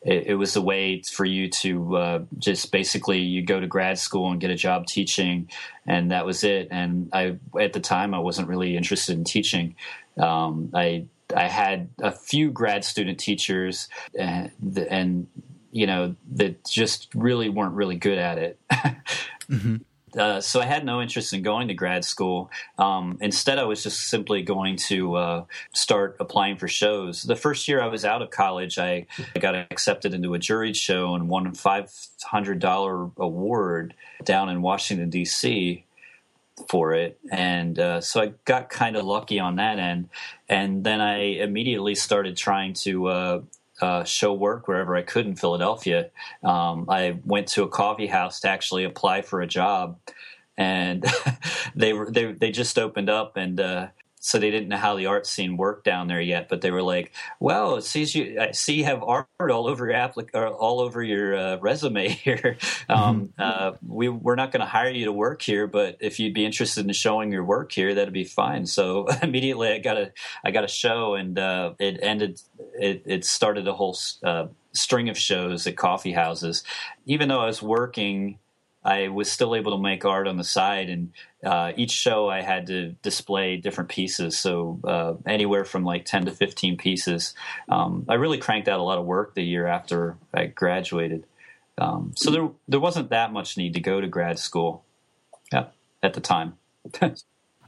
[0.02, 4.00] it, it, was a way for you to uh, just basically you go to grad
[4.00, 5.48] school and get a job teaching,
[5.86, 6.66] and that was it.
[6.72, 9.76] And I at the time I wasn't really interested in teaching.
[10.16, 14.50] Um, I I had a few grad student teachers, and,
[14.90, 15.28] and
[15.70, 18.58] you know that just really weren't really good at it.
[19.48, 19.76] mm-hmm.
[20.18, 22.50] Uh, so I had no interest in going to grad school.
[22.76, 27.22] Um, instead, I was just simply going to uh, start applying for shows.
[27.22, 29.06] The first year I was out of college, I,
[29.38, 31.92] got accepted into a juried show and won a five
[32.24, 35.84] hundred dollar award down in Washington D.C.
[36.68, 40.08] for it, and uh, so I got kind of lucky on that end.
[40.48, 43.46] And then I immediately started trying to
[43.80, 46.10] uh, show work wherever I could in Philadelphia.
[46.42, 49.98] Um, I went to a coffee house to actually apply for a job,
[50.56, 51.04] and
[51.74, 53.88] they were they they just opened up, and uh,
[54.20, 56.48] so they didn't know how the art scene worked down there yet.
[56.48, 58.38] But they were like, "Well, it sees you.
[58.40, 62.58] I see you have art all over your applic- all over your uh, resume here.
[62.88, 63.42] Um, mm-hmm.
[63.42, 66.44] uh, we we're not going to hire you to work here, but if you'd be
[66.44, 70.12] interested in showing your work here, that'd be fine." So immediately, I got a
[70.44, 72.40] I got a show, and uh, it ended.
[72.80, 76.64] It, it started a whole uh, string of shows at coffee houses.
[77.06, 78.38] Even though I was working
[78.84, 81.12] I was still able to make art on the side, and
[81.44, 86.24] uh, each show I had to display different pieces, so uh, anywhere from like ten
[86.26, 87.34] to fifteen pieces.
[87.68, 91.24] Um, I really cranked out a lot of work the year after I graduated,
[91.76, 94.84] um, so there there wasn't that much need to go to grad school
[95.52, 96.54] at, at the time.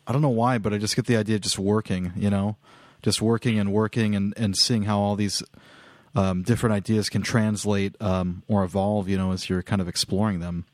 [0.07, 2.57] I don't know why, but I just get the idea of just working, you know,
[3.03, 5.43] just working and working and, and seeing how all these
[6.15, 10.41] um, different ideas can translate um, or evolve, you know, as you're kind of exploring
[10.41, 10.65] them.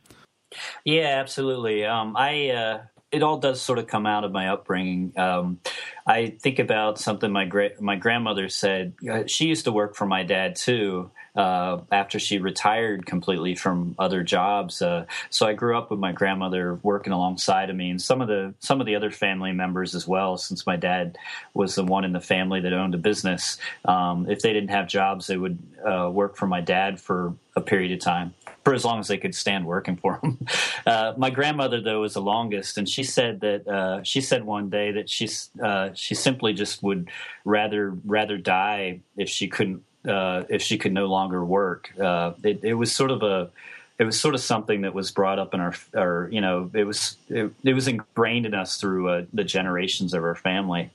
[0.84, 1.84] Yeah, absolutely.
[1.84, 2.80] Um, I uh,
[3.12, 5.12] it all does sort of come out of my upbringing.
[5.16, 5.60] Um,
[6.06, 8.94] I think about something my gra- my grandmother said.
[9.08, 11.10] Uh, she used to work for my dad too.
[11.34, 16.12] Uh, after she retired completely from other jobs, uh, so I grew up with my
[16.12, 19.94] grandmother working alongside of me, and some of the some of the other family members
[19.94, 20.38] as well.
[20.38, 21.18] Since my dad
[21.52, 24.88] was the one in the family that owned a business, um, if they didn't have
[24.88, 28.34] jobs, they would uh, work for my dad for a period of time
[28.66, 30.38] for as long as they could stand working for them.
[30.84, 34.70] Uh, my grandmother, though, was the longest, and she said that uh, she said one
[34.70, 35.28] day that she
[35.60, 37.10] uh, she simply just would
[37.44, 41.92] rather rather die if she couldn't uh, if she could no longer work.
[41.98, 43.50] Uh, it, it, was sort of a
[43.98, 46.84] it was sort of something that was brought up in our, our you know, it
[46.84, 50.90] was it, it was ingrained in us through uh, the generations of our family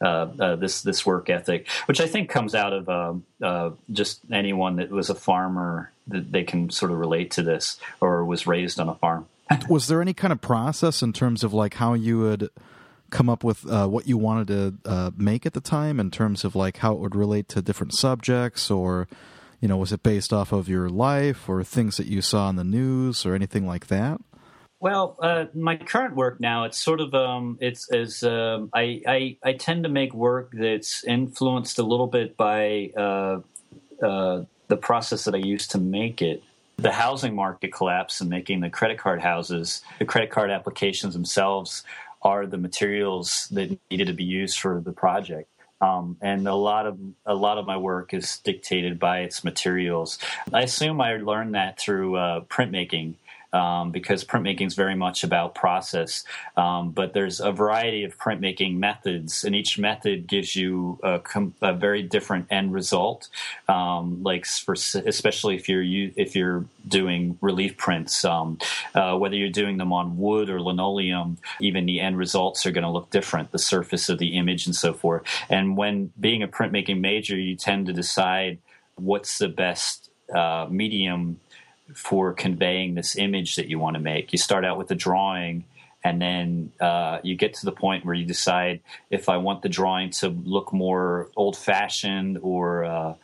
[0.00, 4.20] uh, uh, this this work ethic, which I think comes out of uh, uh, just
[4.30, 8.46] anyone that was a farmer that they can sort of relate to this or was
[8.46, 9.26] raised on a farm.
[9.68, 12.50] was there any kind of process in terms of like how you would
[13.10, 16.44] come up with uh, what you wanted to uh, make at the time in terms
[16.44, 19.06] of like how it would relate to different subjects or
[19.60, 22.56] you know was it based off of your life or things that you saw in
[22.56, 24.20] the news or anything like that
[24.78, 29.36] well, uh, my current work now, it's sort of um, it's as um, I, I,
[29.42, 33.40] I tend to make work that's influenced a little bit by uh,
[34.02, 36.42] uh, the process that I used to make it.
[36.76, 41.82] The housing market collapse and making the credit card houses, the credit card applications themselves
[42.20, 45.48] are the materials that needed to be used for the project.
[45.80, 50.18] Um, and a lot of a lot of my work is dictated by its materials.
[50.52, 53.14] I assume I learned that through uh, printmaking
[53.52, 56.24] um, because printmaking is very much about process.
[56.56, 61.54] Um, but there's a variety of printmaking methods, and each method gives you a, com-
[61.62, 63.28] a very different end result.
[63.68, 68.58] Um, like for especially if you're if you're doing relief prints, um,
[68.94, 72.84] uh, whether you're doing them on wood or linoleum, even the end results are going
[72.84, 73.52] to look different.
[73.52, 75.22] The surface of the image and so forth.
[75.48, 78.58] And when being a printmaking major, you tend to decide
[78.96, 81.38] what's the best uh, medium
[81.94, 84.32] for conveying this image that you want to make.
[84.32, 85.64] You start out with a drawing,
[86.02, 89.68] and then uh, you get to the point where you decide if I want the
[89.68, 93.14] drawing to look more old fashioned or uh,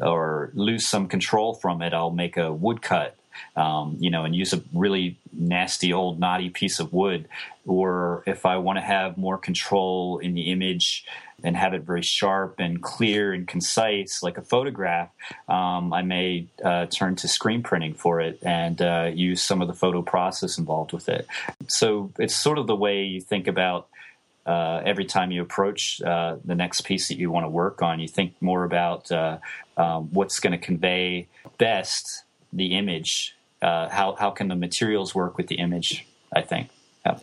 [0.00, 1.92] or lose some control from it.
[1.92, 3.17] I'll make a woodcut.
[3.56, 7.28] Um, you know, and use a really nasty old knotty piece of wood.
[7.66, 11.04] Or if I want to have more control in the image,
[11.44, 15.10] and have it very sharp and clear and concise, like a photograph,
[15.48, 19.68] um, I may uh, turn to screen printing for it and uh, use some of
[19.68, 21.26] the photo process involved with it.
[21.68, 23.88] So it's sort of the way you think about.
[24.46, 28.00] Uh, every time you approach uh, the next piece that you want to work on,
[28.00, 29.36] you think more about uh,
[29.76, 33.36] um, what's going to convey best the image.
[33.60, 36.06] Uh, how how can the materials work with the image?
[36.34, 36.70] I think.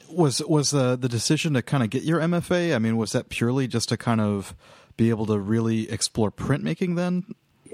[0.10, 2.76] Was was the the decision to kind of get your MFA?
[2.76, 4.56] I mean, was that purely just to kind of
[4.98, 7.26] be able to really explore printmaking then?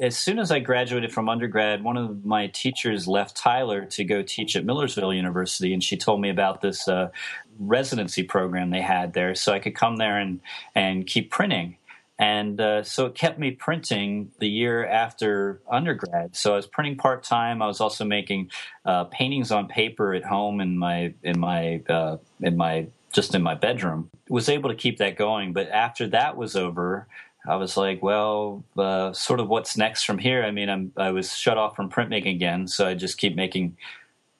[0.02, 4.24] As soon as I graduated from undergrad, one of my teachers left Tyler to go
[4.24, 7.12] teach at Millersville University, and she told me about this uh,
[7.60, 10.42] residency program they had there, so I could come there and
[10.74, 11.78] and keep printing.
[12.22, 16.36] And uh, so it kept me printing the year after undergrad.
[16.36, 17.64] So I was printing part time.
[17.64, 18.52] I was also making
[18.86, 23.42] uh, paintings on paper at home in my in my uh, in my just in
[23.42, 24.12] my bedroom.
[24.30, 25.52] Was able to keep that going.
[25.52, 27.08] But after that was over,
[27.48, 30.44] I was like, well, uh, sort of what's next from here?
[30.44, 33.78] I mean, I'm, I was shut off from printmaking again, so I just keep making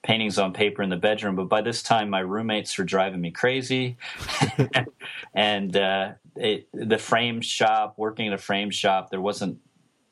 [0.04, 1.34] paintings on paper in the bedroom.
[1.34, 3.96] But by this time, my roommates were driving me crazy,
[5.34, 9.58] and uh, it, the frame shop, working at a frame shop, there wasn't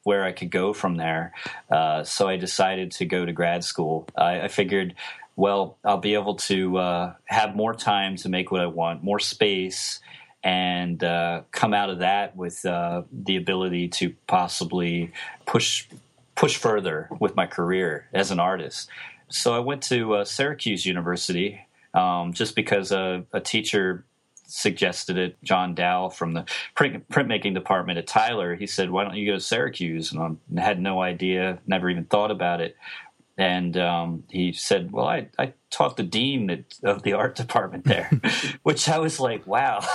[0.03, 1.33] where I could go from there.
[1.71, 4.09] Uh, so I decided to go to grad school.
[4.17, 4.95] I, I figured,
[5.37, 9.19] well, I'll be able to uh, have more time to make what I want, more
[9.19, 10.01] space,
[10.43, 15.13] and uh, come out of that with uh, the ability to possibly
[15.47, 15.87] push
[16.35, 18.89] push further with my career as an artist.
[19.29, 21.61] So I went to uh, Syracuse University
[21.93, 24.07] um, just because a, a teacher
[24.51, 25.43] suggested it.
[25.43, 26.45] John Dow from the
[26.75, 30.61] print, printmaking department at Tyler, he said, "Why don't you go to Syracuse?" And I
[30.61, 32.77] had no idea, never even thought about it.
[33.39, 38.11] And um, he said, "Well, I, I taught the dean of the art department there,"
[38.63, 39.81] which I was like, "Wow."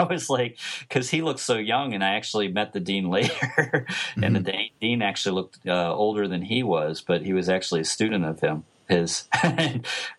[0.00, 3.34] I was like, because he looked so young, and I actually met the dean later,
[3.36, 4.24] mm-hmm.
[4.24, 4.78] and the mm-hmm.
[4.80, 8.40] dean actually looked uh, older than he was, but he was actually a student of
[8.40, 9.28] him, his,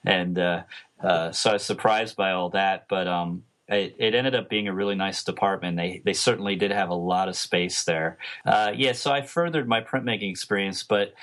[0.06, 0.64] and uh,
[1.04, 2.86] uh, so I was surprised by all that.
[2.88, 5.78] But um, it, it, ended up being a really nice department.
[5.78, 8.18] They they certainly did have a lot of space there.
[8.46, 11.14] Uh, yeah, so I furthered my printmaking experience, but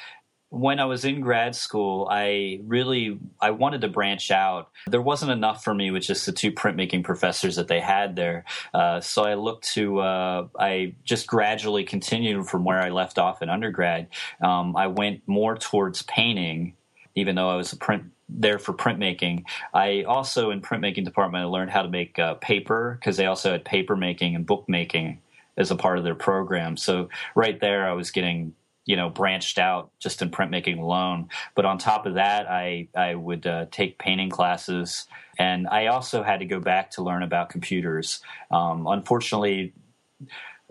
[0.51, 4.70] when I was in grad school, I really I wanted to branch out.
[4.86, 8.44] There wasn't enough for me with just the two printmaking professors that they had there.
[8.72, 13.42] Uh, so I looked to uh, I just gradually continued from where I left off
[13.42, 14.09] in undergrad.
[14.42, 16.74] Um, I went more towards painting,
[17.14, 19.45] even though I was a print there for printmaking.
[19.72, 23.53] I also in printmaking department I learned how to make uh, paper because they also
[23.53, 25.20] had paper making and book making
[25.57, 26.76] as a part of their program.
[26.76, 28.55] So right there I was getting
[28.85, 31.29] you know branched out just in printmaking alone.
[31.55, 35.07] But on top of that, I I would uh, take painting classes,
[35.39, 38.20] and I also had to go back to learn about computers.
[38.51, 39.74] Um, unfortunately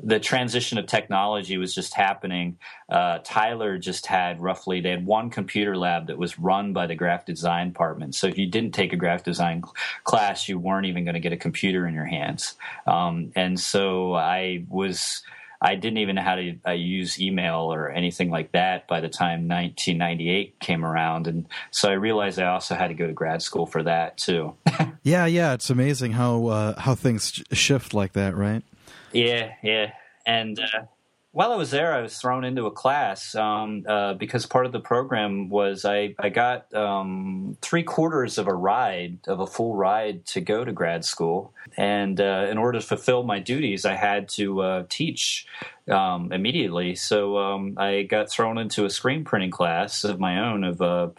[0.01, 2.57] the transition of technology was just happening.
[2.87, 6.95] Uh, Tyler just had roughly they had one computer lab that was run by the
[6.95, 8.13] graphic design department.
[8.13, 9.63] So if you didn't take a graphic design
[10.03, 12.55] class, you weren't even going to get a computer in your hands.
[12.85, 15.23] Um, and so I was.
[15.59, 19.09] I didn't even know how to uh, use email or anything like that by the
[19.09, 23.41] time 1998 came around, and so I realized I also had to go to grad
[23.41, 24.53] school for that too.
[25.01, 28.61] yeah, yeah, it's amazing how uh, how things shift like that, right?
[29.17, 29.93] Yeah, yeah.
[30.27, 30.83] And uh,
[31.31, 34.71] while I was there, I was thrown into a class um, uh, because part of
[34.71, 39.75] the program was I, I got um, three quarters of a ride, of a full
[39.75, 41.51] ride to go to grad school.
[41.77, 45.47] And uh, in order to fulfill my duties, I had to uh, teach
[45.89, 46.93] um, immediately.
[46.93, 51.09] So um, I got thrown into a screen printing class of my own of uh,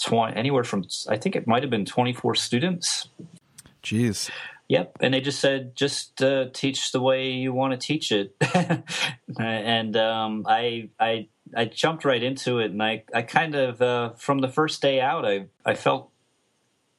[0.00, 3.08] 20, anywhere from, I think it might have been 24 students.
[3.82, 4.30] Jeez.
[4.68, 8.34] Yep, and they just said just uh, teach the way you want to teach it,
[9.38, 14.10] and um, I I I jumped right into it, and I I kind of uh,
[14.10, 16.10] from the first day out, I I felt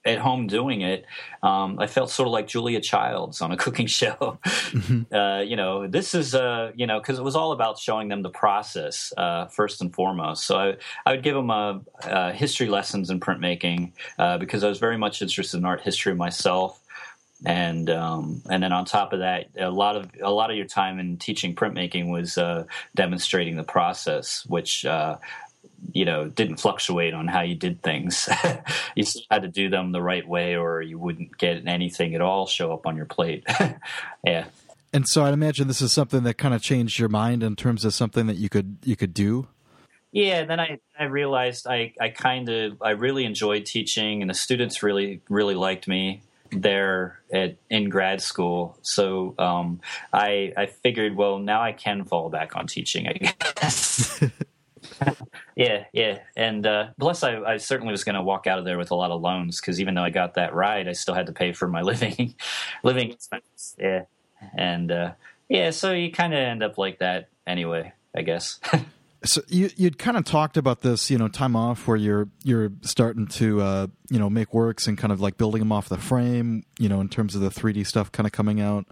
[0.05, 1.05] at home doing it.
[1.43, 4.39] Um, I felt sort of like Julia Childs on a cooking show.
[4.43, 5.13] Mm-hmm.
[5.13, 8.24] Uh, you know, this is uh, you know because it was all about showing them
[8.24, 10.45] the process uh, first and foremost.
[10.45, 14.70] So I, I would give them a, a history lessons in printmaking uh, because I
[14.70, 16.82] was very much interested in art history myself
[17.45, 20.65] and um, and then on top of that, a lot of a lot of your
[20.65, 22.65] time in teaching printmaking was uh,
[22.95, 25.17] demonstrating the process, which uh,
[25.93, 28.27] you know didn't fluctuate on how you did things.
[28.95, 32.45] you had to do them the right way, or you wouldn't get anything at all
[32.45, 33.45] show up on your plate.
[34.25, 34.45] yeah.
[34.91, 37.85] And so I'd imagine this is something that kind of changed your mind in terms
[37.85, 39.47] of something that you could you could do.
[40.11, 44.33] Yeah, then I, I realized I, I kind of I really enjoyed teaching and the
[44.33, 48.78] students really really liked me there at in grad school.
[48.82, 49.82] So um,
[50.14, 53.08] I I figured, well, now I can fall back on teaching.
[53.08, 54.24] I guess.
[55.56, 58.78] yeah, yeah, and uh, plus I, I certainly was going to walk out of there
[58.78, 61.28] with a lot of loans because even though I got that ride, I still had
[61.28, 62.36] to pay for my living
[62.84, 63.76] living expenses.
[63.78, 64.04] Yeah,
[64.58, 65.12] and uh,
[65.47, 68.60] yeah, so you kind of end up like that anyway, I guess.
[69.26, 72.72] So you you'd kind of talked about this, you know, time off where you're you're
[72.82, 75.97] starting to uh, you know make works and kind of like building them off the
[75.97, 78.86] frame, you know, in terms of the 3D stuff kind of coming out.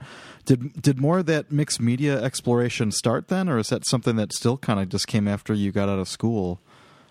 [0.46, 4.34] Did did more of that mixed media exploration start then, or is that something that
[4.34, 6.60] still kind of just came after you got out of school?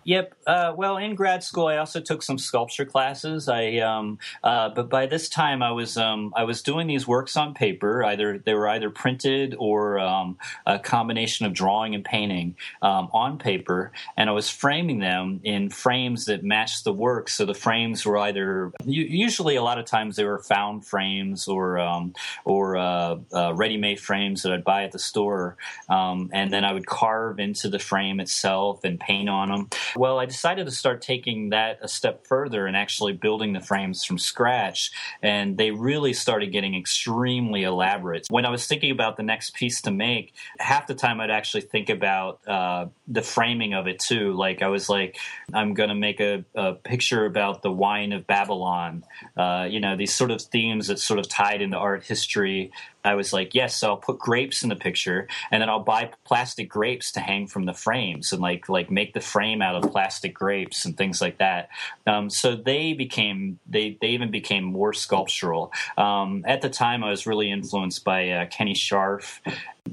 [0.07, 0.35] Yep.
[0.47, 3.49] Uh, well, in grad school, I also took some sculpture classes.
[3.49, 7.37] I, um, uh, but by this time, I was um, I was doing these works
[7.37, 8.05] on paper.
[8.05, 13.39] Either they were either printed or um, a combination of drawing and painting um, on
[13.39, 17.29] paper, and I was framing them in frames that matched the work.
[17.29, 21.81] So the frames were either usually a lot of times they were found frames or
[21.81, 25.57] um, or uh, uh, ready-made frames that I'd buy at the store,
[25.89, 29.69] um, and then I would carve into the frame itself and paint on them.
[29.97, 34.05] Well, I decided to start taking that a step further and actually building the frames
[34.05, 34.93] from scratch.
[35.23, 38.27] And they really started getting extremely elaborate.
[38.29, 41.63] When I was thinking about the next piece to make, half the time I'd actually
[41.63, 44.33] think about uh, the framing of it too.
[44.33, 45.19] Like I was like,
[45.53, 49.05] I'm going to make a, a, picture about the wine of Babylon.
[49.37, 52.71] Uh, you know, these sort of themes that sort of tied into art history.
[53.05, 56.11] I was like, yes, so I'll put grapes in the picture, and then I'll buy
[56.25, 59.86] plastic grapes to hang from the frames, and like like make the frame out of
[59.91, 61.69] plastic grapes and things like that.
[62.07, 65.73] Um, so they became they they even became more sculptural.
[65.97, 69.41] Um, at the time, I was really influenced by uh, Kenny Scharf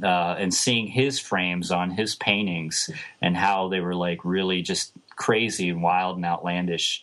[0.01, 2.89] uh, and seeing his frames on his paintings
[3.21, 7.02] and how they were like really just crazy and wild and outlandish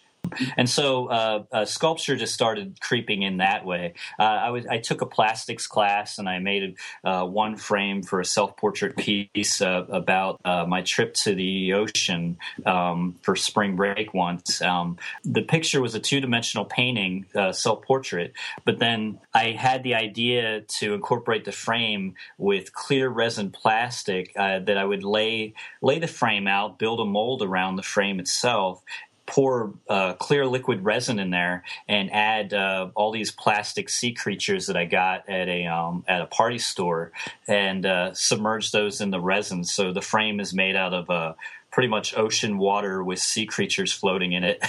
[0.57, 3.95] and so uh, uh, sculpture just started creeping in that way.
[4.18, 8.20] Uh, I was I took a plastics class and I made uh, one frame for
[8.20, 13.76] a self portrait piece uh, about uh, my trip to the ocean um, for spring
[13.76, 14.62] break once.
[14.62, 18.33] Um, the picture was a two dimensional painting, self portrait,
[18.64, 24.76] but then I had the idea to incorporate the frame with clear resin plastic that
[24.76, 28.83] I would lay lay the frame out, build a mold around the frame itself,
[29.31, 34.66] pour uh, clear liquid resin in there and add uh, all these plastic sea creatures
[34.66, 37.12] that I got at a um, at a party store
[37.47, 39.64] and uh, submerge those in the resin.
[39.64, 41.35] So the frame is made out of uh,
[41.70, 44.62] pretty much ocean water with sea creatures floating in it.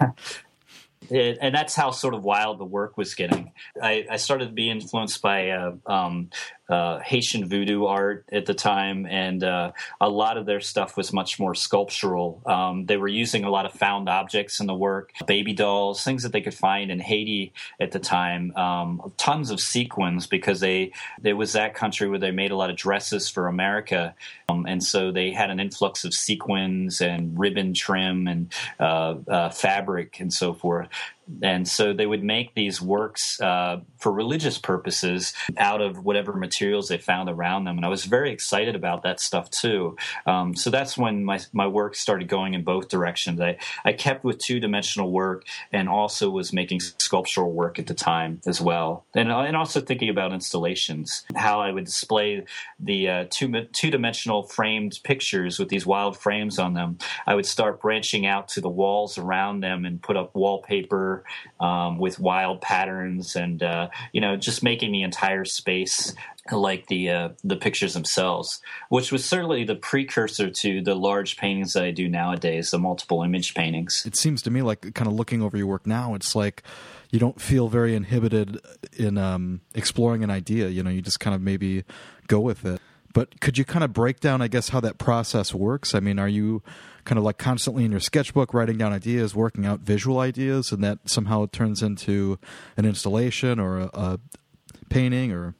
[1.10, 3.52] It, and that's how sort of wild the work was getting.
[3.82, 6.30] I, I started to be influenced by uh, um,
[6.70, 11.12] uh, Haitian voodoo art at the time, and uh, a lot of their stuff was
[11.12, 12.40] much more sculptural.
[12.46, 16.22] Um, they were using a lot of found objects in the work, baby dolls, things
[16.22, 18.54] that they could find in Haiti at the time.
[18.56, 20.92] Um, tons of sequins because they
[21.24, 24.14] it was that country where they made a lot of dresses for America,
[24.48, 29.50] um, and so they had an influx of sequins and ribbon trim and uh, uh
[29.50, 30.88] fabric and so forth
[31.42, 36.88] and so they would make these works uh, for religious purposes out of whatever materials
[36.88, 37.76] they found around them.
[37.76, 39.96] And I was very excited about that stuff too.
[40.26, 43.40] Um, so that's when my, my work started going in both directions.
[43.40, 47.94] I, I kept with two dimensional work and also was making sculptural work at the
[47.94, 49.04] time as well.
[49.14, 52.44] And, and also thinking about installations, how I would display
[52.78, 56.98] the uh, two, two dimensional framed pictures with these wild frames on them.
[57.26, 61.19] I would start branching out to the walls around them and put up wallpaper
[61.58, 66.14] um, with wild patterns and uh, you know just making the entire space
[66.52, 71.74] like the uh, the pictures themselves, which was certainly the precursor to the large paintings
[71.74, 74.04] that I do nowadays, the multiple image paintings.
[74.06, 76.62] It seems to me like kind of looking over your work now, it's like
[77.10, 78.60] you don't feel very inhibited
[78.92, 80.68] in um, exploring an idea.
[80.68, 81.84] You know, you just kind of maybe
[82.28, 82.80] go with it.
[83.12, 85.94] But could you kind of break down, I guess, how that process works?
[85.94, 86.62] I mean, are you
[87.04, 90.84] kind of like constantly in your sketchbook writing down ideas, working out visual ideas, and
[90.84, 92.38] that somehow turns into
[92.76, 94.20] an installation or a, a
[94.88, 95.54] painting or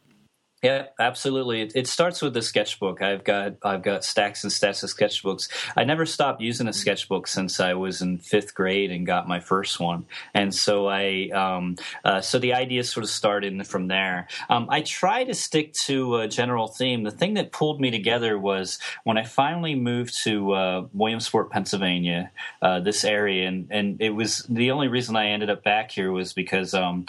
[0.62, 1.62] yeah, absolutely.
[1.62, 3.00] It, it, starts with the sketchbook.
[3.00, 5.48] I've got I've got stacks and stacks of sketchbooks.
[5.74, 9.40] I never stopped using a sketchbook since I was in fifth grade and got my
[9.40, 10.04] first one.
[10.34, 14.28] And so I um, uh, so the ideas sort of started from there.
[14.50, 17.04] Um, I try to stick to a general theme.
[17.04, 22.32] The thing that pulled me together was when I finally moved to uh, Williamsport, Pennsylvania,
[22.60, 26.12] uh, this area, and and it was the only reason I ended up back here
[26.12, 27.06] was because um,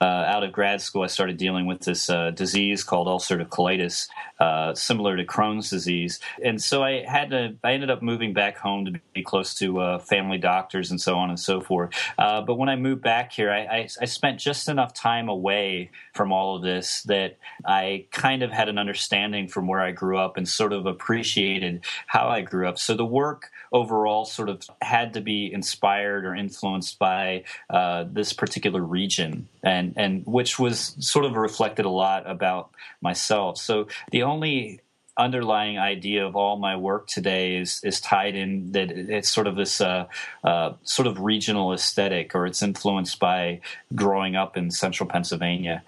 [0.00, 4.08] uh, out of grad school I started dealing with this uh, disease called ulcerative colitis,
[4.38, 6.20] uh, similar to Crohn's disease.
[6.44, 9.80] And so I had to, I ended up moving back home to be close to
[9.80, 11.90] uh, family doctors and so on and so forth.
[12.18, 15.90] Uh, but when I moved back here, I, I, I spent just enough time away
[16.14, 20.18] from all of this that I kind of had an understanding from where I grew
[20.18, 22.78] up and sort of appreciated how I grew up.
[22.78, 28.32] So the work overall sort of had to be inspired or influenced by uh, this
[28.32, 33.58] particular region, and and which was sort of reflected a lot about myself.
[33.58, 34.80] So the only
[35.16, 39.56] underlying idea of all my work today is is tied in that it's sort of
[39.56, 40.06] this uh,
[40.44, 43.60] uh, sort of regional aesthetic, or it's influenced by
[43.94, 45.82] growing up in central Pennsylvania.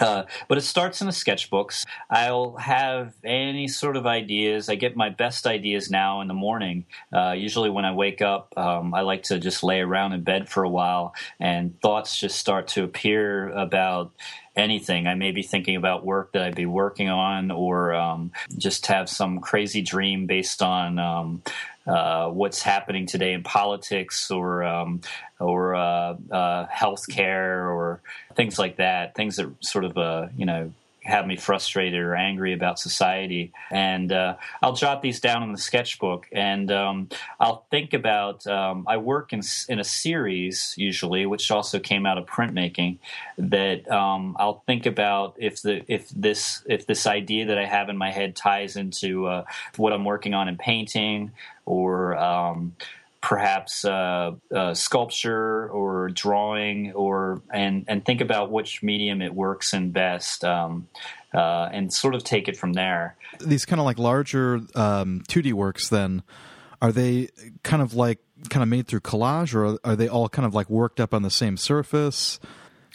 [0.00, 1.84] Uh, but it starts in the sketchbooks.
[2.10, 4.68] I'll have any sort of ideas.
[4.68, 6.86] I get my best ideas now in the morning.
[7.12, 10.48] Uh, usually, when I wake up, um, I like to just lay around in bed
[10.48, 14.12] for a while, and thoughts just start to appear about
[14.56, 15.06] anything.
[15.06, 19.08] I may be thinking about work that I'd be working on, or um, just have
[19.08, 21.42] some crazy dream based on um,
[21.86, 25.00] uh, what's happening today in politics or um,
[25.38, 28.00] or uh, uh, healthcare or
[28.34, 29.14] things like that.
[29.14, 30.72] Things that sort of uh, you know
[31.04, 33.52] have me frustrated or angry about society.
[33.70, 38.46] And uh, I'll jot these down in the sketchbook, and um, I'll think about.
[38.46, 42.98] Um, I work in in a series usually, which also came out of printmaking.
[43.38, 47.88] That um, I'll think about if the if this if this idea that I have
[47.88, 49.44] in my head ties into uh,
[49.76, 51.32] what I'm working on in painting
[51.66, 52.74] or um,
[53.24, 59.72] perhaps uh, uh, sculpture or drawing or and and think about which medium it works
[59.72, 60.86] in best um,
[61.32, 63.16] uh, and sort of take it from there.
[63.40, 66.22] These kind of like larger um, 2d works then
[66.82, 67.30] are they
[67.62, 68.18] kind of like
[68.50, 71.22] kind of made through collage or are they all kind of like worked up on
[71.22, 72.38] the same surface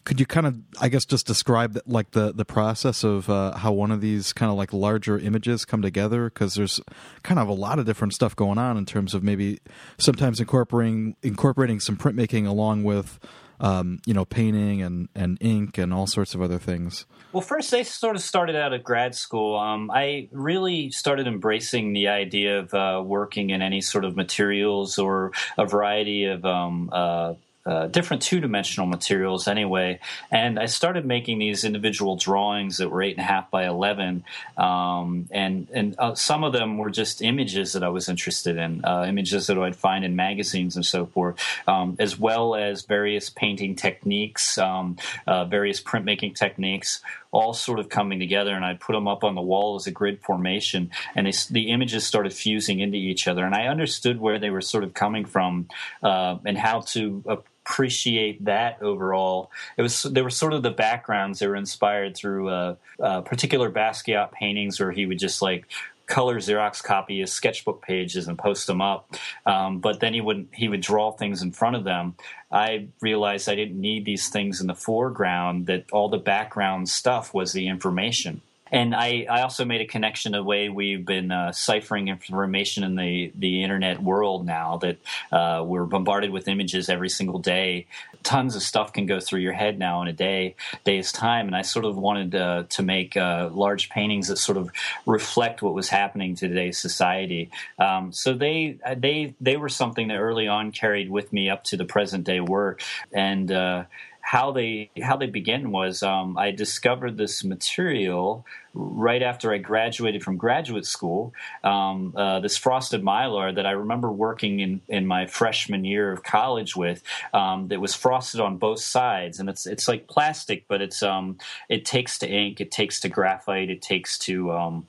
[0.06, 3.72] could you kind of i guess just describe like the the process of uh, how
[3.72, 6.30] one of these kind of like larger images come together?
[6.30, 6.80] Because there's
[7.24, 9.60] kind of a lot of different stuff going on in terms of maybe
[9.97, 13.20] sometimes incorporating incorporating some printmaking along with
[13.60, 17.06] um, you know painting and and ink and all sorts of other things.
[17.32, 19.58] Well first i sort of started out at grad school.
[19.58, 24.97] Um, i really started embracing the idea of uh, working in any sort of materials
[24.97, 27.34] or a variety of um, uh,
[27.66, 29.99] uh, different two dimensional materials anyway.
[30.32, 34.24] And I started making these individual drawings that were eight and a half by 11.
[34.57, 38.84] Um, and and uh, some of them were just images that I was interested in,
[38.86, 43.30] uh, images that I'd find in magazines and so forth, um, as well as various
[43.30, 44.97] painting techniques, um,
[45.28, 47.01] uh, various printmaking techniques
[47.32, 49.91] all sort of coming together and I put them up on the wall as a
[49.91, 54.39] grid formation and they, the images started fusing into each other and I understood where
[54.39, 55.67] they were sort of coming from
[56.01, 57.36] uh, and how to uh,
[57.69, 59.51] appreciate that overall.
[59.77, 63.69] It was there were sort of the backgrounds that were inspired through uh, uh, particular
[63.69, 65.65] Basquiat paintings, where he would just like
[66.10, 69.16] color Xerox copy his sketchbook pages and post them up.
[69.45, 72.16] Um, but then he would he would draw things in front of them.
[72.51, 77.34] I realized I didn't need these things in the foreground; that all the background stuff
[77.34, 78.41] was the information.
[78.72, 82.95] And I, I also made a connection the way we've been uh, ciphering information in
[82.95, 84.97] the, the internet world now that
[85.32, 87.88] uh, we're bombarded with images every single day.
[88.24, 91.47] Tons of stuff can go through your head now in a day, day's time.
[91.47, 94.72] And I sort of wanted uh, to make uh, large paintings that sort of
[95.05, 97.49] reflect what was happening to today's society.
[97.78, 101.78] Um, so they, they, they were something that early on carried with me up to
[101.78, 102.82] the present day work.
[103.13, 103.86] And, uh,
[104.30, 110.21] how they how they began was um, I discovered this material right after I graduated
[110.23, 111.34] from graduate school.
[111.63, 116.21] Um, uh, this frosted mylar that I remember working in in my freshman year of
[116.21, 117.01] college with
[117.34, 121.39] um, that was frosted on both sides, and it's it's like plastic, but it's um,
[121.67, 124.88] it takes to ink, it takes to graphite, it takes to um,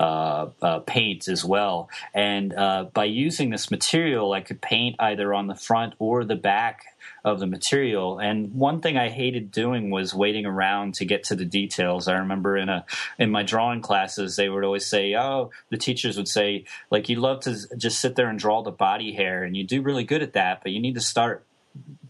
[0.00, 1.90] uh, uh, paint as well.
[2.12, 6.34] And uh, by using this material, I could paint either on the front or the
[6.34, 6.86] back
[7.24, 8.18] of the material.
[8.18, 12.08] And one thing I hated doing was waiting around to get to the details.
[12.08, 12.84] I remember in a
[13.18, 17.16] in my drawing classes, they would always say, "Oh," the teachers would say, "Like you
[17.16, 20.22] love to just sit there and draw the body hair, and you do really good
[20.22, 21.44] at that, but you need to start."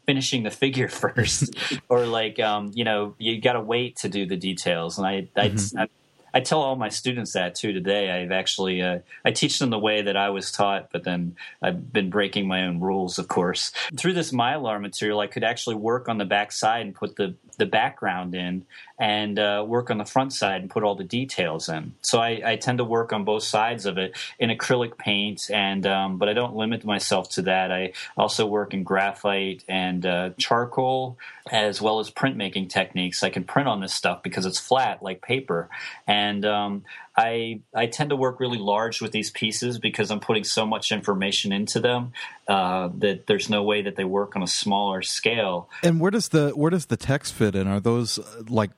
[0.06, 1.54] finishing the figure first
[1.88, 5.28] or like um, you know you got to wait to do the details and i
[5.36, 5.78] mm-hmm.
[5.78, 5.88] I,
[6.32, 8.10] I tell all my students that too today.
[8.10, 11.92] I've actually uh, I teach them the way that I was taught, but then I've
[11.92, 13.72] been breaking my own rules, of course.
[13.96, 17.34] Through this mylar material, I could actually work on the back side and put the
[17.58, 18.64] the background in
[18.98, 21.94] and uh, work on the front side and put all the details in.
[22.02, 25.86] So I, I tend to work on both sides of it in acrylic paint, and
[25.86, 27.70] um, but I don't limit myself to that.
[27.72, 31.18] I also work in graphite and uh, charcoal
[31.50, 33.22] as well as printmaking techniques.
[33.22, 35.68] I can print on this stuff because it's flat like paper,
[36.06, 36.84] and um,
[37.16, 40.92] I I tend to work really large with these pieces because I'm putting so much
[40.92, 42.12] information into them
[42.48, 45.68] uh, that there's no way that they work on a smaller scale.
[45.82, 47.66] And where does the where does the text fit in?
[47.66, 48.70] Are those uh, like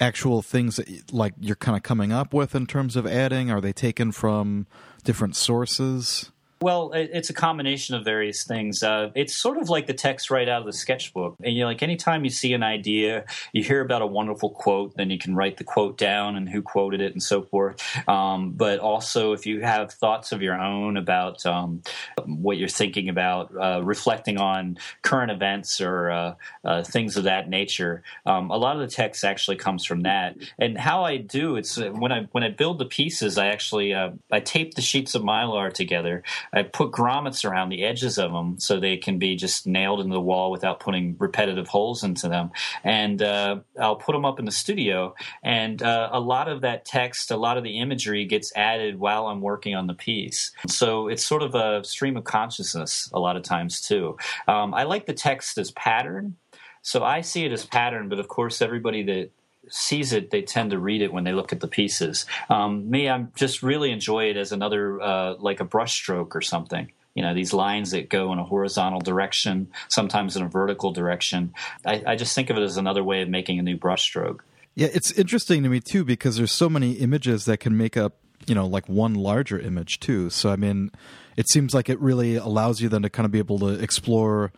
[0.00, 3.50] actual things that like you're kind of coming up with in terms of adding?
[3.50, 4.66] Are they taken from
[5.04, 6.32] different sources?
[6.62, 8.82] Well, it's a combination of various things.
[8.82, 11.36] Uh, it's sort of like the text right out of the sketchbook.
[11.42, 14.94] And you know, like anytime you see an idea, you hear about a wonderful quote,
[14.94, 17.80] then you can write the quote down and who quoted it and so forth.
[18.06, 21.80] Um, but also, if you have thoughts of your own about um,
[22.26, 27.48] what you're thinking about, uh, reflecting on current events or uh, uh things of that
[27.48, 30.36] nature, um, a lot of the text actually comes from that.
[30.58, 33.94] And how I do it's uh, when I when I build the pieces, I actually
[33.94, 36.22] uh, I tape the sheets of mylar together.
[36.52, 40.14] I put grommets around the edges of them so they can be just nailed into
[40.14, 42.50] the wall without putting repetitive holes into them.
[42.84, 46.84] And uh, I'll put them up in the studio, and uh, a lot of that
[46.84, 50.52] text, a lot of the imagery gets added while I'm working on the piece.
[50.68, 54.16] So it's sort of a stream of consciousness a lot of times too.
[54.48, 56.36] Um, I like the text as pattern.
[56.82, 59.30] So I see it as pattern, but of course, everybody that
[59.70, 62.26] sees it, they tend to read it when they look at the pieces.
[62.48, 66.90] Um, me, I'm just really enjoy it as another uh, like a brushstroke or something.
[67.14, 71.54] You know, these lines that go in a horizontal direction, sometimes in a vertical direction.
[71.84, 74.40] I, I just think of it as another way of making a new brushstroke.
[74.74, 78.14] Yeah, it's interesting to me too because there's so many images that can make up,
[78.46, 80.30] you know, like one larger image too.
[80.30, 80.92] So I mean,
[81.36, 84.52] it seems like it really allows you then to kind of be able to explore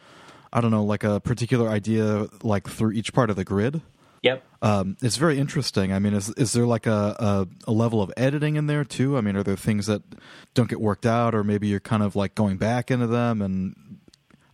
[0.53, 3.81] I don't know, like a particular idea like through each part of the grid.
[4.23, 4.45] Yep.
[4.63, 5.93] Um, it's very interesting.
[5.93, 9.19] I mean, is is there like a, a, a level of editing in there too?
[9.19, 10.03] I mean, are there things that
[10.55, 13.75] don't get worked out, or maybe you're kind of like going back into them and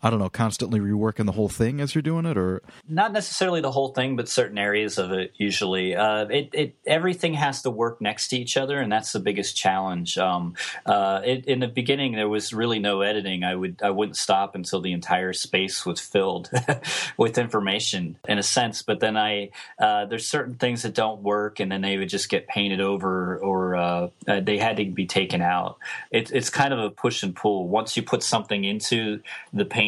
[0.01, 3.61] I don't know, constantly reworking the whole thing as you're doing it, or not necessarily
[3.61, 5.33] the whole thing, but certain areas of it.
[5.37, 9.19] Usually, uh, it, it everything has to work next to each other, and that's the
[9.19, 10.17] biggest challenge.
[10.17, 10.55] Um,
[10.87, 13.43] uh, it, in the beginning, there was really no editing.
[13.43, 16.49] I would I wouldn't stop until the entire space was filled
[17.17, 18.83] with information, in a sense.
[18.83, 22.29] But then I uh, there's certain things that don't work, and then they would just
[22.29, 25.79] get painted over, or uh, uh, they had to be taken out.
[26.13, 27.67] It, it's kind of a push and pull.
[27.67, 29.23] Once you put something into
[29.53, 29.88] the paint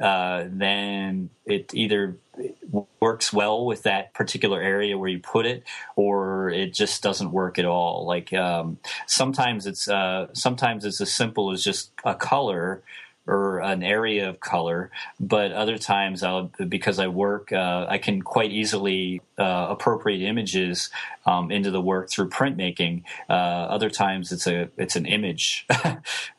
[0.00, 2.16] uh, then it either
[3.00, 5.64] works well with that particular area where you put it,
[5.96, 8.06] or it just doesn't work at all.
[8.06, 12.82] Like um, sometimes it's uh, sometimes it's as simple as just a color
[13.26, 18.20] or an area of color, but other times I'll, because I work, uh, I can
[18.22, 20.90] quite easily uh, appropriate images
[21.24, 23.04] um, into the work through printmaking.
[23.28, 25.66] Uh, other times it's a it's an image.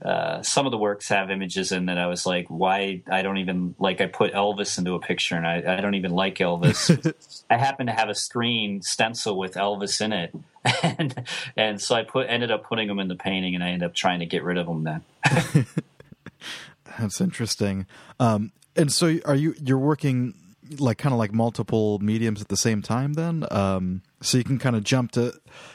[0.00, 3.02] Uh, some of the works have images in that I was like, why?
[3.10, 4.00] I don't even like.
[4.00, 7.12] I put Elvis into a picture, and I, I don't even like Elvis.
[7.50, 10.32] I happen to have a screen stencil with Elvis in it,
[10.84, 11.26] and
[11.56, 13.94] and so I put ended up putting them in the painting, and I ended up
[13.94, 14.84] trying to get rid of them.
[14.84, 15.02] Then
[16.98, 17.86] that's interesting.
[18.20, 20.34] Um, and so, are you you're working
[20.78, 23.14] like kind of like multiple mediums at the same time?
[23.14, 25.32] Then, um, so you can kind of jump to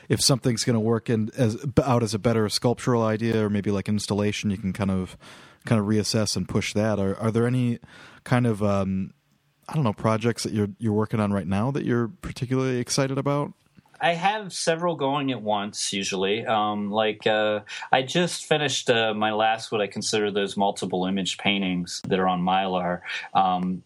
[0.10, 3.72] if something's going to work in as out as a better sculptural idea or maybe
[3.72, 5.18] like installation you can kind of
[5.66, 7.80] kind of reassess and push that are are there any
[8.24, 9.14] kind of um,
[9.70, 13.18] I don't know projects that you're you're working on right now that you're particularly excited
[13.18, 13.54] about
[14.02, 16.46] I have several going at once usually.
[16.46, 21.38] Um, like uh, I just finished uh, my last what I consider those multiple image
[21.38, 23.00] paintings that are on Mylar.
[23.34, 23.82] Um,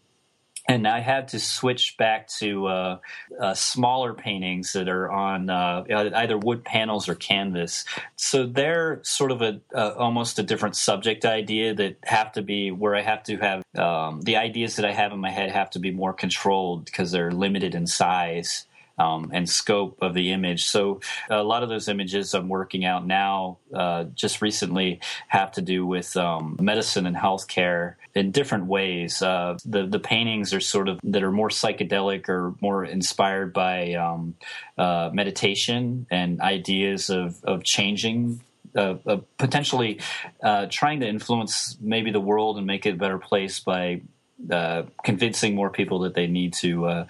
[0.67, 2.97] and I had to switch back to uh,
[3.39, 7.85] uh, smaller paintings that are on uh, either wood panels or canvas.
[8.17, 12.95] So they're sort of a almost a different subject idea that have to be where
[12.95, 15.79] I have to have um, the ideas that I have in my head have to
[15.79, 18.66] be more controlled because they're limited in size
[18.97, 20.65] um, and scope of the image.
[20.65, 25.61] So a lot of those images I'm working out now, uh, just recently, have to
[25.61, 29.21] do with um, medicine and healthcare in different ways.
[29.21, 33.93] Uh, the the paintings are sort of that are more psychedelic or more inspired by
[33.93, 34.35] um,
[34.77, 38.41] uh, meditation and ideas of of changing
[38.75, 39.99] uh, uh, potentially
[40.43, 44.01] uh, trying to influence maybe the world and make it a better place by
[44.51, 47.05] uh, convincing more people that they need to uh,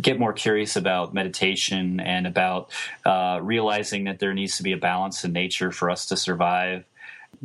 [0.00, 2.70] get more curious about meditation and about
[3.04, 6.84] uh, realizing that there needs to be a balance in nature for us to survive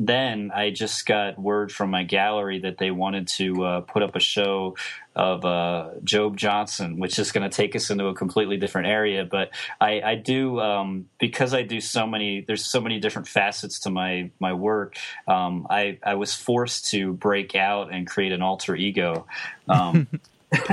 [0.01, 4.15] then I just got word from my gallery that they wanted to uh, put up
[4.15, 4.77] a show
[5.13, 9.25] of uh, Job Johnson, which is going to take us into a completely different area.
[9.25, 9.49] But
[9.81, 12.39] I, I do um, because I do so many.
[12.39, 14.95] There's so many different facets to my my work.
[15.27, 19.27] Um, I I was forced to break out and create an alter ego.
[19.67, 20.07] Um,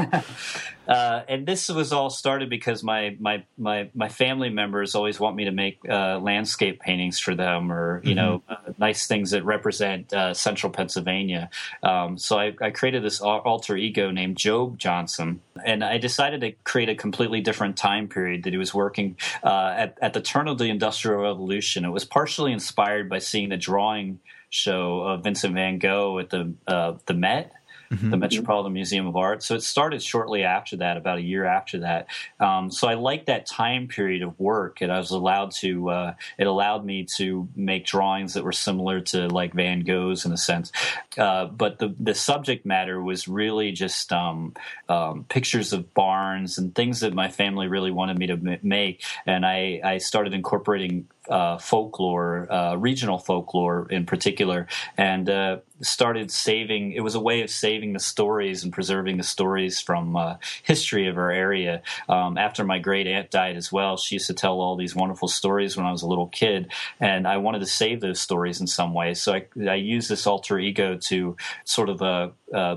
[0.89, 5.37] uh, and this was all started because my my my my family members always want
[5.37, 8.17] me to make uh, landscape paintings for them, or you mm-hmm.
[8.17, 11.51] know, uh, nice things that represent uh, central Pennsylvania.
[11.83, 16.53] Um, so I, I, created this alter ego named Job Johnson, and I decided to
[16.65, 20.49] create a completely different time period that he was working uh, at, at the turn
[20.49, 21.85] of the Industrial Revolution.
[21.85, 26.55] It was partially inspired by seeing the drawing show of Vincent Van Gogh at the
[26.67, 27.53] uh, the Met
[27.91, 28.11] mm-hmm.
[28.11, 29.43] the Metropolitan Museum of Art.
[29.43, 32.07] So it started shortly after that, about a year after that.
[32.41, 35.91] Um, so I liked that time period of work, and I was allowed to.
[35.91, 40.33] Uh, it allowed me to make drawings that were similar to like Van Gogh's in
[40.33, 40.73] a sense.
[41.17, 44.55] Uh, but the the subject matter was really just um,
[44.89, 49.45] um, pictures of barns and things that my family really wanted me to make, and
[49.45, 54.67] I I started incorporating uh, folklore, uh, regional folklore in particular,
[54.97, 56.93] and uh, started saving.
[56.93, 61.09] It was a way of saving the stories and preserving the stories from uh, history
[61.09, 61.83] of our area.
[62.09, 65.29] Um, after my great aunt died as well, she used to tell all these wonderful
[65.29, 68.67] stories when I was a little kid, and I wanted to save those stories in
[68.67, 69.15] some way.
[69.15, 72.77] So I, I used this alter ego to sort of uh, uh,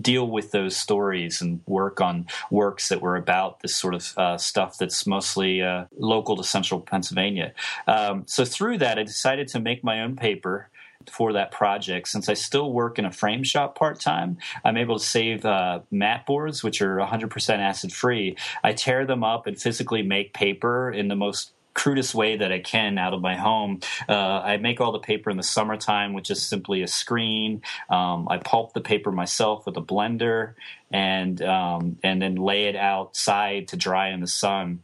[0.00, 4.36] deal with those stories and work on works that were about this sort of uh,
[4.36, 7.52] stuff that's mostly uh, local to central Pennsylvania.
[7.86, 10.68] Um, so through that, I decided to make my own paper
[11.10, 12.08] for that project.
[12.08, 15.80] Since I still work in a frame shop part time, I'm able to save uh,
[15.90, 18.36] mat boards, which are 100% acid free.
[18.62, 22.60] I tear them up and physically make paper in the most crudest way that I
[22.60, 23.80] can out of my home.
[24.08, 27.62] Uh, I make all the paper in the summertime, which is simply a screen.
[27.90, 30.54] Um, I pulp the paper myself with a blender
[30.90, 34.82] and um, and then lay it outside to dry in the sun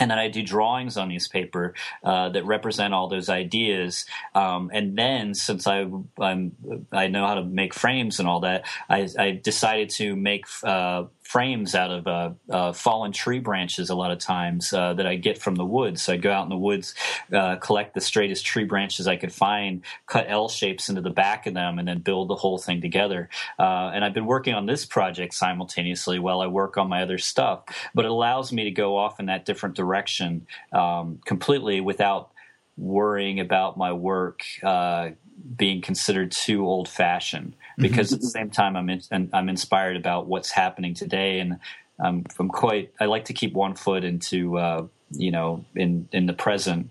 [0.00, 4.06] and then I do drawings on newspaper uh, that represent all those ideas.
[4.34, 5.86] Um, and then, since I
[6.18, 6.56] I'm,
[6.90, 11.04] i know how to make frames and all that, I, I decided to make uh,
[11.22, 15.16] frames out of uh, uh, fallen tree branches a lot of times uh, that I
[15.16, 16.02] get from the woods.
[16.02, 16.94] So I'd go out in the woods,
[17.32, 21.46] uh, collect the straightest tree branches I could find, cut L shapes into the back
[21.46, 23.28] of them, and then build the whole thing together.
[23.58, 27.18] Uh, and I've been working on this project simultaneously while I work on my other
[27.18, 27.64] stuff.
[27.94, 32.32] But it allows me to go off in that different direction um, completely without
[32.76, 35.10] worrying about my work uh,
[35.56, 38.14] being considered too old fashioned because mm-hmm.
[38.16, 41.58] at the same time I'm in, I'm inspired about what's happening today and
[41.98, 46.26] I'm, I'm quite I like to keep one foot into uh, you know in in
[46.26, 46.90] the present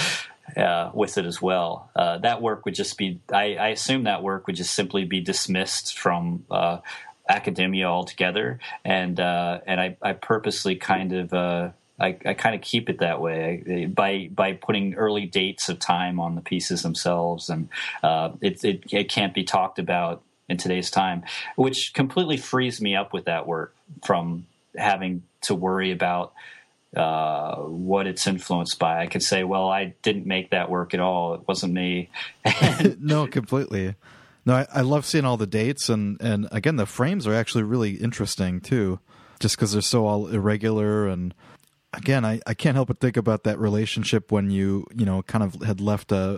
[0.56, 1.90] uh, with it as well.
[1.94, 5.20] Uh, that work would just be I, I, assume that work would just simply be
[5.20, 6.78] dismissed from uh,
[7.28, 11.70] academia altogether and uh, and I, I purposely kind of uh,
[12.00, 16.18] I, I kind of keep it that way by by putting early dates of time
[16.18, 17.68] on the pieces themselves, and
[18.02, 21.24] uh, it, it, it can't be talked about in today's time,
[21.56, 23.74] which completely frees me up with that work
[24.04, 24.46] from
[24.76, 26.32] having to worry about
[26.96, 29.00] uh, what it's influenced by.
[29.00, 32.08] I could say, well, I didn't make that work at all; it wasn't me.
[32.98, 33.94] no, completely.
[34.46, 37.64] No, I, I love seeing all the dates, and and again, the frames are actually
[37.64, 39.00] really interesting too,
[39.38, 41.34] just because they're so all irregular and
[41.92, 45.44] again, I, I can't help but think about that relationship when you you know kind
[45.44, 46.36] of had left a uh,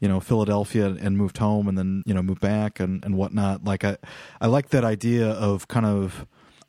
[0.00, 3.64] you know Philadelphia and moved home and then you know moved back and and whatnot.
[3.64, 3.96] Like I
[4.40, 6.26] I like that idea of kind of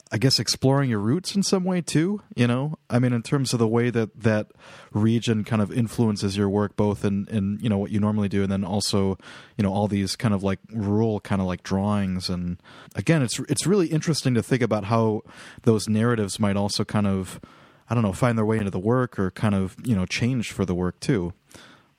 [0.10, 2.22] I guess exploring your roots in some way too.
[2.36, 4.48] You know, I mean, in terms of the way that that
[4.94, 8.44] region kind of influences your work, both in in you know what you normally do,
[8.44, 9.18] and then also
[9.58, 12.30] you know all these kind of like rural kind of like drawings.
[12.30, 12.62] And
[12.96, 15.24] again, it's it's really interesting to think about how
[15.64, 17.42] those narratives might also kind of
[17.90, 20.52] I don't know, find their way into the work or kind of, you know, change
[20.52, 21.34] for the work too.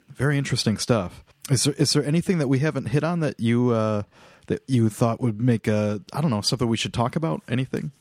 [0.09, 1.25] Very interesting stuff.
[1.51, 4.03] Is there is there anything that we haven't hit on that you uh,
[4.49, 7.43] that you thought would make a I don't know something we should talk about?
[7.49, 7.93] Anything?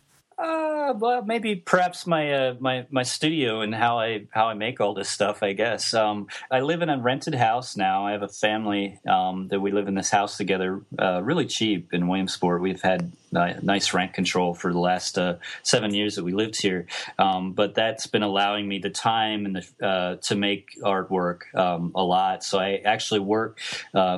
[0.87, 4.79] Uh, well, maybe perhaps my uh, my my studio and how I how I make
[4.79, 5.43] all this stuff.
[5.43, 8.05] I guess um, I live in a rented house now.
[8.05, 11.93] I have a family um, that we live in this house together, uh, really cheap
[11.93, 12.61] in Williamsport.
[12.61, 16.87] We've had nice rent control for the last uh, seven years that we lived here,
[17.19, 21.91] um, but that's been allowing me the time and the, uh, to make artwork um,
[21.93, 22.43] a lot.
[22.43, 23.59] So I actually work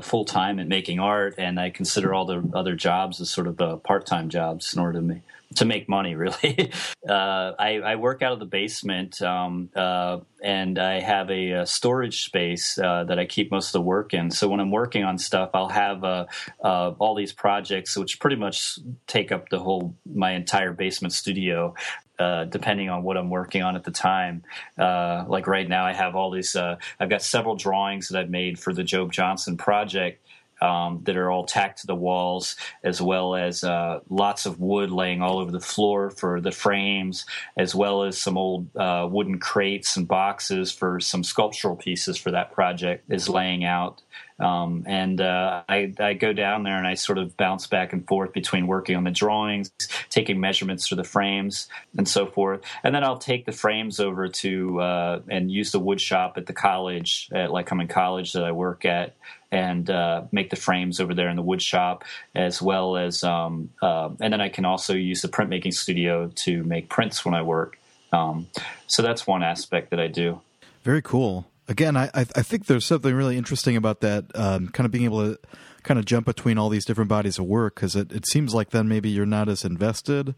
[0.04, 3.84] full time at making art, and I consider all the other jobs as sort of
[3.84, 5.22] part time jobs in order to make
[5.56, 6.72] to make money really
[7.08, 11.66] uh, I, I, work out of the basement um, uh, and i have a, a
[11.66, 15.04] storage space uh, that i keep most of the work in so when i'm working
[15.04, 16.26] on stuff i'll have uh,
[16.64, 21.74] uh, all these projects which pretty much take up the whole my entire basement studio
[22.20, 24.44] uh, depending on what I'm working on at the time.
[24.78, 26.54] Uh, like right now, I have all these.
[26.54, 30.22] Uh, I've got several drawings that I've made for the Job Johnson project,
[30.62, 34.92] um, that are all tacked to the walls, as well as uh, lots of wood
[34.92, 37.26] laying all over the floor for the frames,
[37.58, 42.32] as well as some old uh, wooden crates and boxes for some sculptural pieces for
[42.32, 44.02] that project is laying out.
[44.40, 48.08] Um, and uh, I, I, go down there and I sort of bounce back and
[48.08, 49.70] forth between working on the drawings,
[50.10, 51.68] taking measurements for the frames,
[51.98, 52.62] and so forth.
[52.84, 56.46] And then I'll take the frames over to uh, and use the wood shop at
[56.46, 59.16] the college, at Lycoming College that I work at,
[59.52, 63.72] and uh, make the frames over there in the wood shop, as well as, um,
[63.82, 67.42] uh, and then I can also use the printmaking studio to make prints when I
[67.42, 67.78] work.
[68.14, 68.48] Um,
[68.88, 70.40] so that's one aspect that I do.
[70.84, 74.92] Very cool again, I I think there's something really interesting about that, um, kind of
[74.92, 75.40] being able to
[75.84, 78.72] kind of jump between all these different bodies of work because it, it seems like
[78.72, 80.36] then maybe you're not as invested.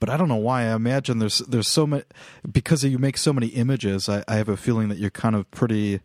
[0.00, 0.62] But I don't know why.
[0.64, 2.02] I imagine there's there's so many
[2.50, 4.08] because you make so many images.
[4.08, 6.00] I, I have a feeling that you're kind of pretty.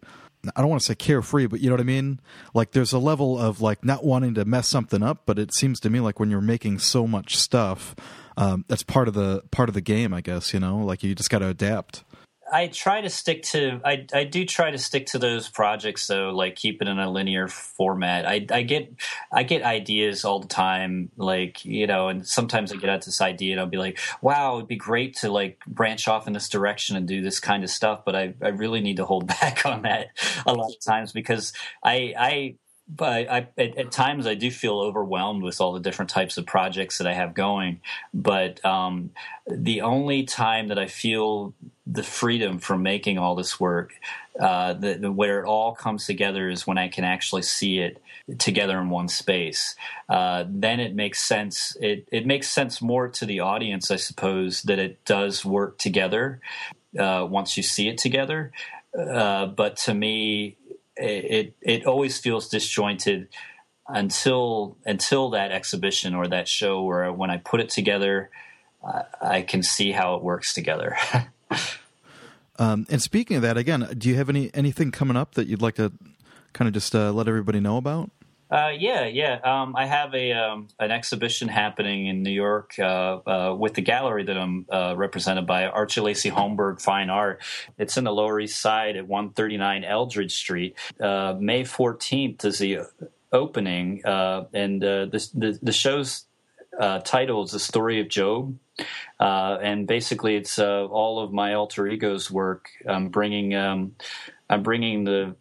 [0.56, 2.22] I don't want to say carefree, but you know what I mean.
[2.54, 5.82] Like there's a level of like not wanting to mess something up, but it seems
[5.82, 7.94] to me like when you're making so much stuff,
[8.38, 10.14] um, that's part of the part of the game.
[10.14, 12.04] I guess you know, like you just got to adapt.
[12.52, 16.32] I try to stick to I I do try to stick to those projects though,
[16.32, 18.26] like keep it in a linear format.
[18.26, 18.94] I I get
[19.32, 23.22] I get ideas all the time, like you know, and sometimes I get out this
[23.22, 26.50] idea and I'll be like, wow, it'd be great to like branch off in this
[26.50, 29.66] direction and do this kind of stuff, but I I really need to hold back
[29.66, 30.08] on that
[30.46, 32.56] a lot of times because I I
[32.90, 36.48] but I, at, at, times I do feel overwhelmed with all the different types of
[36.48, 37.82] projects that I have going.
[38.16, 39.12] But um,
[39.48, 41.54] the only time that I feel
[41.92, 43.94] the freedom from making all this work,
[44.40, 48.02] uh, the, the, where it all comes together, is when I can actually see it
[48.38, 49.76] together in one space.
[50.08, 51.76] Uh, then it makes sense.
[51.82, 56.42] It it makes sense more to the audience, I suppose, that it does work together
[56.98, 58.52] uh, once you see it together.
[58.98, 60.58] Uh, but to me,
[60.96, 63.30] it it always feels disjointed
[63.88, 68.30] until until that exhibition or that show where when I put it together,
[69.22, 70.96] I can see how it works together.
[72.58, 75.62] um, and speaking of that, again, do you have any anything coming up that you'd
[75.62, 75.92] like to
[76.54, 78.12] kind of just uh, let everybody know about?
[78.52, 79.40] Uh, yeah, yeah.
[79.44, 83.82] Um, I have a um, an exhibition happening in New York uh, uh, with the
[83.82, 87.44] gallery that I'm uh, represented by, Arcilesi Homberg Fine Art.
[87.78, 90.76] It's in the Lower East Side at 139 Eldridge Street.
[91.00, 92.80] Uh, May 14th is the
[93.32, 96.26] opening, and the the show's
[97.04, 98.58] title is "The Story of Job."
[99.20, 102.70] Uh, and basically, it's all of my alter ego's work.
[102.88, 103.96] I'm bringing um,
[104.50, 105.36] I'm bringing the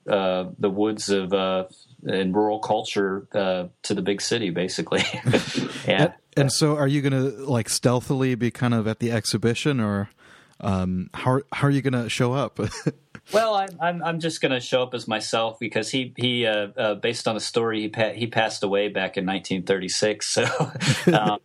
[0.58, 1.32] the woods of
[2.06, 5.02] in rural culture uh, to the big city, basically.
[5.86, 6.12] yeah.
[6.36, 10.10] and so, are you going to like stealthily be kind of at the exhibition, or
[10.60, 12.58] um, how how are you going to show up?
[13.32, 16.68] well, I'm, I'm, I'm just going to show up as myself because he he uh,
[16.76, 20.26] uh, based on a story he pa- he passed away back in 1936.
[20.26, 20.46] So.
[21.08, 21.38] Um,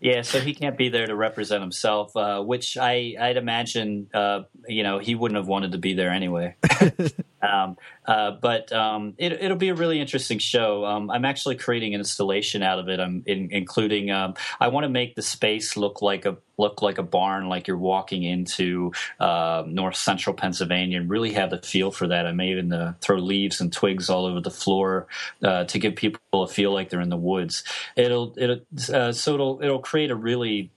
[0.00, 4.42] yeah, so he can't be there to represent himself, uh, which I, I'd imagine, uh,
[4.66, 6.56] you know, he wouldn't have wanted to be there anyway.
[7.42, 7.76] um,
[8.06, 10.84] uh, but um, it, will be a really interesting show.
[10.84, 12.98] Um, I'm actually creating an installation out of it.
[12.98, 14.10] I'm in, including.
[14.10, 17.68] Um, I want to make the space look like a look like a barn, like
[17.68, 22.26] you're walking into uh, north central Pennsylvania, and really have the feel for that.
[22.26, 25.06] I may even uh, throw leaves and twigs all over the floor
[25.42, 27.64] uh, to give people a feel like they're in the woods.
[27.96, 28.60] It'll it'll
[28.92, 30.70] uh, so it'll it'll create a really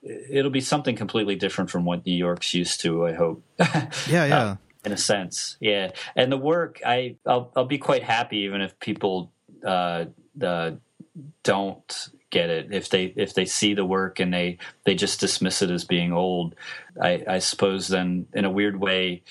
[0.00, 3.04] it'll be something completely different from what New York's used to.
[3.04, 3.42] I hope.
[4.08, 5.56] Yeah, yeah in a sense.
[5.60, 9.32] Yeah, and the work, I I'll, I'll be quite happy even if people
[9.64, 10.06] uh,
[10.40, 10.72] uh,
[11.42, 15.62] don't get it if they if they see the work and they they just dismiss
[15.62, 16.54] it as being old.
[17.00, 19.22] I, I suppose then in a weird way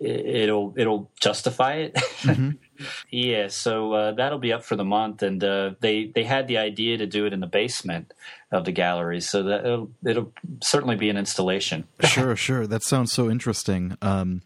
[0.00, 1.94] it'll it'll justify it.
[1.94, 2.50] Mm-hmm.
[3.10, 6.58] yeah, so uh, that'll be up for the month, and uh, they they had the
[6.58, 8.12] idea to do it in the basement
[8.50, 11.84] of the gallery, so that it'll, it'll certainly be an installation.
[12.04, 12.66] sure, sure.
[12.66, 13.96] That sounds so interesting.
[14.02, 14.42] Um,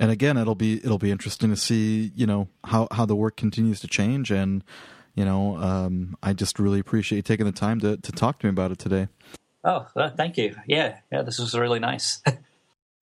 [0.00, 3.36] and again, it'll be it'll be interesting to see you know how how the work
[3.36, 4.64] continues to change, and
[5.14, 8.46] you know um, I just really appreciate you taking the time to to talk to
[8.46, 9.08] me about it today.
[9.62, 9.86] Oh,
[10.16, 10.56] thank you.
[10.66, 12.22] Yeah, yeah, this was really nice.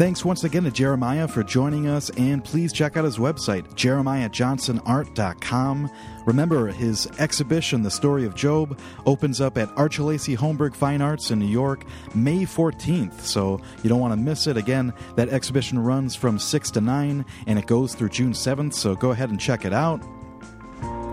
[0.00, 5.90] Thanks once again to Jeremiah for joining us, and please check out his website, jeremiahjohnsonart.com.
[6.24, 11.38] Remember, his exhibition, The Story of Job, opens up at Arcilesi Homberg Fine Arts in
[11.38, 11.84] New York
[12.14, 14.56] May 14th, so you don't want to miss it.
[14.56, 18.96] Again, that exhibition runs from 6 to 9, and it goes through June 7th, so
[18.96, 20.02] go ahead and check it out.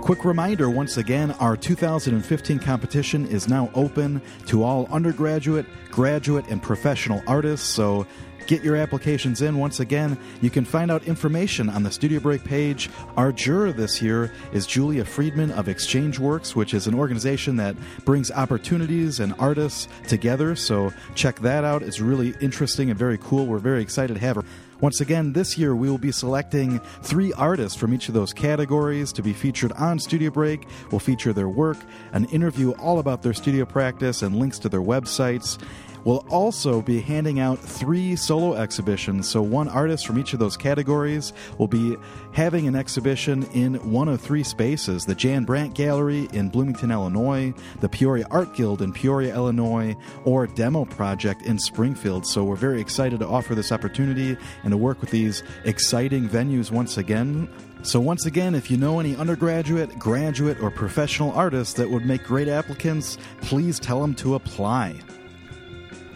[0.08, 6.64] Quick reminder once again, our 2015 competition is now open to all undergraduate, graduate, and
[6.64, 7.68] professional artists.
[7.68, 8.08] So
[8.48, 9.58] Get your applications in.
[9.58, 12.90] Once again, you can find out information on the Studio Break page.
[13.18, 17.76] Our juror this year is Julia Friedman of Exchange Works, which is an organization that
[18.06, 20.56] brings opportunities and artists together.
[20.56, 21.84] So check that out.
[21.84, 23.48] It's really interesting and very cool.
[23.48, 24.44] We're very excited to have her.
[24.80, 29.12] Once again, this year we will be selecting three artists from each of those categories
[29.12, 30.68] to be featured on Studio Break.
[30.92, 31.78] We'll feature their work,
[32.12, 35.60] an interview all about their studio practice, and links to their websites.
[36.08, 39.28] We'll also be handing out three solo exhibitions.
[39.28, 41.98] So, one artist from each of those categories will be
[42.32, 47.54] having an exhibition in one of three spaces the Jan Brandt Gallery in Bloomington, Illinois,
[47.82, 52.26] the Peoria Art Guild in Peoria, Illinois, or Demo Project in Springfield.
[52.26, 56.72] So, we're very excited to offer this opportunity and to work with these exciting venues
[56.72, 57.50] once again.
[57.84, 62.24] So, once again, if you know any undergraduate, graduate, or professional artists that would make
[62.24, 64.96] great applicants, please tell them to apply.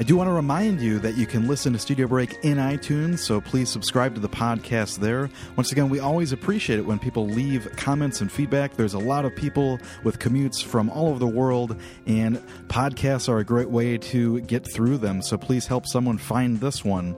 [0.02, 3.20] I do want to remind you that you can listen to Studio Break in iTunes,
[3.20, 5.30] so please subscribe to the podcast there.
[5.56, 8.76] Once again, we always appreciate it when people leave comments and feedback.
[8.76, 12.38] There's a lot of people with commutes from all over the world, and
[12.68, 16.84] podcasts are a great way to get through them, so please help someone find this
[16.84, 17.16] one.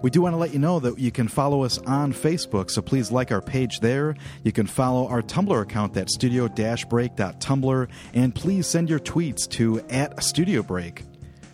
[0.00, 2.82] We do want to let you know that you can follow us on Facebook, so
[2.82, 4.14] please like our page there.
[4.44, 10.22] You can follow our Tumblr account at studio-break.tumblr, and please send your tweets to at
[10.22, 11.02] Studio Break.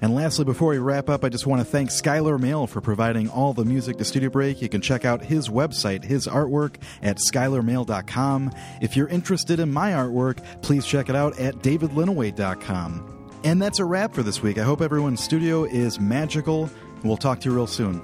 [0.00, 3.28] And lastly, before we wrap up, I just want to thank Skylar Mail for providing
[3.28, 4.62] all the music to Studio Break.
[4.62, 8.52] You can check out his website, his artwork, at skylarmail.com.
[8.80, 13.14] If you're interested in my artwork, please check it out at davidlinneweh.com.
[13.44, 14.58] And that's a wrap for this week.
[14.58, 16.70] I hope everyone's studio is magical.
[17.04, 18.02] We'll talk to you real soon.